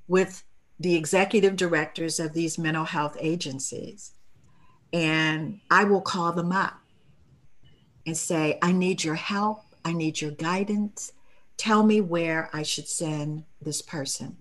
with 0.07 0.45
the 0.79 0.95
executive 0.95 1.57
directors 1.57 2.21
of 2.21 2.31
these 2.31 2.57
mental 2.57 2.85
health 2.85 3.17
agencies. 3.19 4.13
And 4.93 5.59
I 5.69 5.83
will 5.83 5.99
call 5.99 6.31
them 6.31 6.53
up 6.53 6.79
and 8.06 8.15
say, 8.15 8.58
I 8.62 8.72
need 8.72 9.04
your 9.04 9.15
help. 9.15 9.62
I 9.84 9.94
need 9.94 10.22
your 10.22 10.32
guidance. 10.32 11.12
Tell 11.58 11.84
me 11.84 12.02
where 12.02 12.50
I 12.54 12.63
should 12.63 12.88
send 12.88 13.46
this 13.62 13.82
person, 13.82 14.38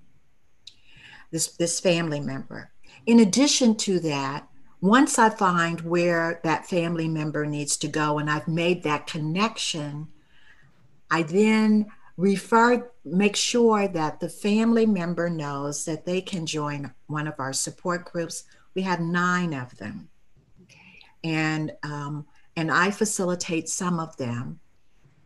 this, 1.31 1.49
this 1.49 1.81
family 1.81 2.21
member. 2.21 2.73
In 3.07 3.21
addition 3.21 3.77
to 3.77 4.01
that, 4.01 4.49
once 4.81 5.19
I 5.19 5.31
find 5.31 5.81
where 5.83 6.41
that 6.45 6.67
family 6.67 7.09
member 7.09 7.47
needs 7.47 7.77
to 7.79 7.89
go 7.89 8.19
and 8.19 8.31
I've 8.31 8.49
made 8.49 8.83
that 8.83 9.07
connection, 9.07 10.09
I 11.11 11.23
then 11.23 11.87
refer, 12.17 12.91
make 13.05 13.37
sure 13.37 13.89
that 13.89 14.21
the 14.21 14.29
family 14.29 14.87
member 14.87 15.31
knows 15.31 15.85
that 15.85 16.05
they 16.05 16.21
can 16.21 16.47
join 16.47 16.93
one 17.07 17.27
of 17.27 17.35
our 17.39 17.53
support 17.53 18.05
groups. 18.05 18.45
We 18.75 18.83
have 18.83 19.01
nine 19.01 19.55
of 19.55 19.77
them. 19.79 20.09
Okay. 20.63 20.99
And, 21.23 21.73
um, 21.83 22.27
and 22.57 22.71
I 22.71 22.91
facilitate 22.91 23.69
some 23.69 23.99
of 23.99 24.17
them. 24.17 24.61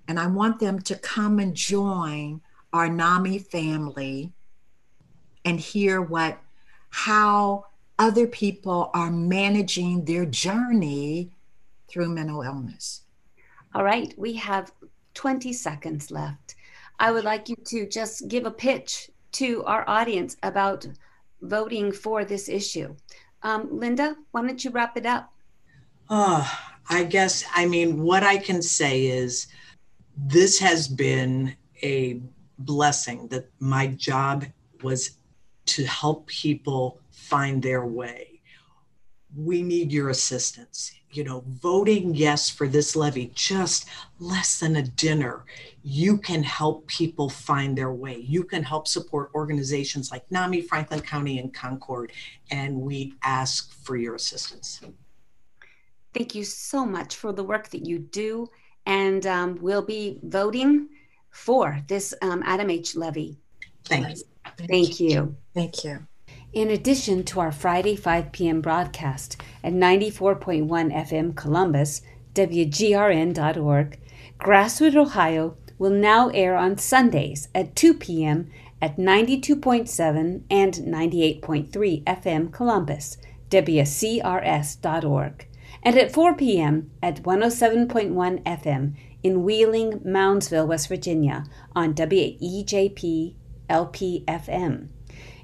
And 0.07 0.19
I 0.19 0.27
want 0.27 0.59
them 0.59 0.81
to 0.81 0.97
come 0.97 1.39
and 1.39 1.55
join 1.55 2.41
our 2.73 2.89
NAMI 2.89 3.39
family 3.39 4.33
and 5.45 5.61
hear 5.61 6.01
what, 6.01 6.39
how 6.91 7.67
other 7.99 8.27
people 8.27 8.91
are 8.95 9.11
managing 9.11 10.05
their 10.05 10.25
journey 10.25 11.31
through 11.89 12.09
mental 12.09 12.43
illness. 12.43 13.03
All 13.75 13.85
right, 13.85 14.15
we 14.17 14.35
have 14.35 14.73
20 15.15 15.53
seconds 15.53 16.11
left. 16.11 16.55
I 16.99 17.11
would 17.11 17.25
like 17.25 17.49
you 17.49 17.57
to 17.67 17.87
just 17.87 18.29
give 18.29 18.47
a 18.47 18.51
pitch 18.51 19.11
to 19.33 19.63
our 19.65 19.89
audience 19.89 20.37
about 20.43 20.87
voting 21.43 21.93
for 21.93 22.25
this 22.25 22.49
issue. 22.49 22.95
Um, 23.43 23.69
Linda, 23.71 24.17
why 24.33 24.43
don't 24.43 24.65
you 24.65 24.71
wrap 24.71 24.97
it 24.97 25.07
up? 25.07 25.33
Oh, 26.11 26.51
I 26.89 27.05
guess, 27.05 27.45
I 27.55 27.67
mean, 27.67 28.03
what 28.03 28.23
I 28.23 28.39
can 28.39 28.63
say 28.63 29.07
is 29.07 29.47
this 30.17 30.59
has 30.59 30.89
been 30.89 31.55
a 31.83 32.23
blessing 32.59 33.29
that 33.29 33.51
my 33.61 33.89
job 33.89 34.47
was 34.83 35.19
to 35.67 35.85
help 35.85 36.27
people 36.27 37.01
find 37.11 37.63
their 37.63 37.85
way. 37.85 38.41
We 39.37 39.63
need 39.63 39.93
your 39.93 40.09
assistance. 40.09 40.93
You 41.11 41.25
know, 41.25 41.45
voting 41.47 42.15
yes 42.15 42.49
for 42.49 42.69
this 42.69 42.97
levy, 42.97 43.31
just 43.35 43.89
less 44.19 44.61
than 44.61 44.77
a 44.77 44.83
dinner, 44.83 45.45
you 45.83 46.19
can 46.19 46.43
help 46.43 46.87
people 46.87 47.29
find 47.31 47.77
their 47.77 47.93
way. 47.93 48.17
You 48.17 48.45
can 48.45 48.63
help 48.63 48.89
support 48.89 49.31
organizations 49.35 50.11
like 50.11 50.31
NAMI, 50.31 50.63
Franklin 50.63 51.01
County, 51.01 51.39
and 51.39 51.53
Concord, 51.53 52.13
and 52.51 52.77
we 52.77 53.15
ask 53.23 53.73
for 53.83 53.97
your 53.97 54.15
assistance. 54.15 54.81
Thank 56.15 56.35
you 56.35 56.45
so 56.45 56.85
much 56.85 57.17
for 57.17 57.33
the 57.33 57.45
work 57.45 57.69
that 57.71 57.87
you 57.87 57.99
do. 57.99 58.49
And 58.87 59.27
um, 59.27 59.59
we'll 59.61 59.85
be 59.85 60.19
voting 60.23 60.89
for 61.31 61.81
this 61.89 62.15
um, 62.23 62.43
Adam 62.47 62.71
H. 62.71 62.97
levy. 62.97 63.39
Thank 63.85 64.17
you. 64.17 64.25
Thank 64.67 65.01
you. 65.01 65.37
Thank 65.55 65.85
you. 65.85 66.07
In 66.53 66.71
addition 66.71 67.25
to 67.25 67.41
our 67.41 67.53
Friday 67.53 67.95
5 67.95 68.33
p.m. 68.33 68.61
broadcast 68.61 69.37
at 69.63 69.73
94.1 69.75 70.67
FM 70.67 71.37
Columbus, 71.37 72.01
WGRN.org, 72.35 74.01
Grassroot 74.39 74.97
Ohio 74.97 75.57
will 75.79 75.91
now 75.91 76.29
air 76.31 76.57
on 76.57 76.79
Sundays 76.79 77.49
at 77.55 77.77
2 77.77 77.95
p.m. 77.95 78.51
at 78.81 78.97
92.7 78.97 80.43
and 80.51 80.75
98.3 80.75 82.05
FM 82.05 82.53
Columbus, 82.53 83.19
WCRS.org, 83.51 85.48
and 85.83 85.99
at 85.99 86.13
4 86.13 86.35
p.m. 86.35 86.91
at 87.03 87.23
107.1 87.23 88.43
FM 88.45 88.95
in 89.23 89.43
Wheeling, 89.43 90.01
Moundsville, 90.01 90.67
West 90.67 90.89
Virginia 90.89 91.45
on 91.75 91.95
WEJP 91.95 93.35
LP-FM. 93.69 94.89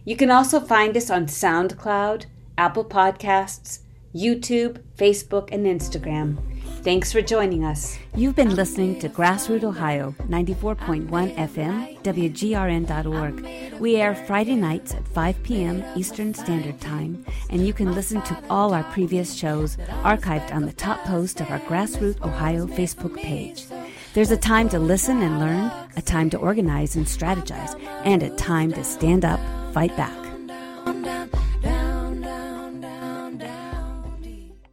You 0.05 0.17
can 0.17 0.31
also 0.31 0.61
find 0.61 0.97
us 0.97 1.11
on 1.11 1.27
SoundCloud, 1.27 2.27
Apple 2.59 2.85
Podcasts, 2.85 3.81
YouTube, 4.15 4.83
Facebook, 4.97 5.49
and 5.53 5.67
Instagram. 5.67 6.54
Thanks 6.85 7.11
for 7.11 7.23
joining 7.23 7.65
us. 7.65 7.99
You've 8.15 8.37
been 8.37 8.55
listening 8.55 8.99
to 8.99 9.09
Grassroot 9.09 9.65
Ohio, 9.65 10.15
94.1 10.29 11.09
FM, 11.09 12.03
WGRN.org. 12.03 13.81
We 13.81 13.97
air 13.97 14.15
Friday 14.15 14.55
nights 14.55 14.93
at 14.93 15.09
5 15.09 15.43
p.m. 15.43 15.83
Eastern 15.97 16.35
Standard 16.35 16.79
Time, 16.83 17.25
and 17.49 17.67
you 17.67 17.73
can 17.73 17.95
listen 17.95 18.21
to 18.25 18.39
all 18.51 18.75
our 18.75 18.85
previous 18.85 19.33
shows 19.33 19.79
archived 20.03 20.55
on 20.55 20.67
the 20.67 20.75
top 20.75 21.03
post 21.05 21.41
of 21.41 21.51
our 21.51 21.61
Grassroot 21.61 22.21
Ohio 22.21 22.67
Facebook 22.67 23.17
page. 23.17 23.65
There's 24.13 24.31
a 24.31 24.37
time 24.37 24.69
to 24.69 24.79
listen 24.79 25.23
and 25.23 25.39
learn, 25.39 25.73
a 25.97 26.03
time 26.03 26.29
to 26.31 26.37
organize 26.37 26.97
and 26.97 27.07
strategize, 27.07 27.81
and 28.05 28.23
a 28.23 28.37
time 28.37 28.75
to 28.75 28.85
stand 28.85 29.25
up, 29.25 29.41
fight 29.73 29.97
back. 29.97 30.25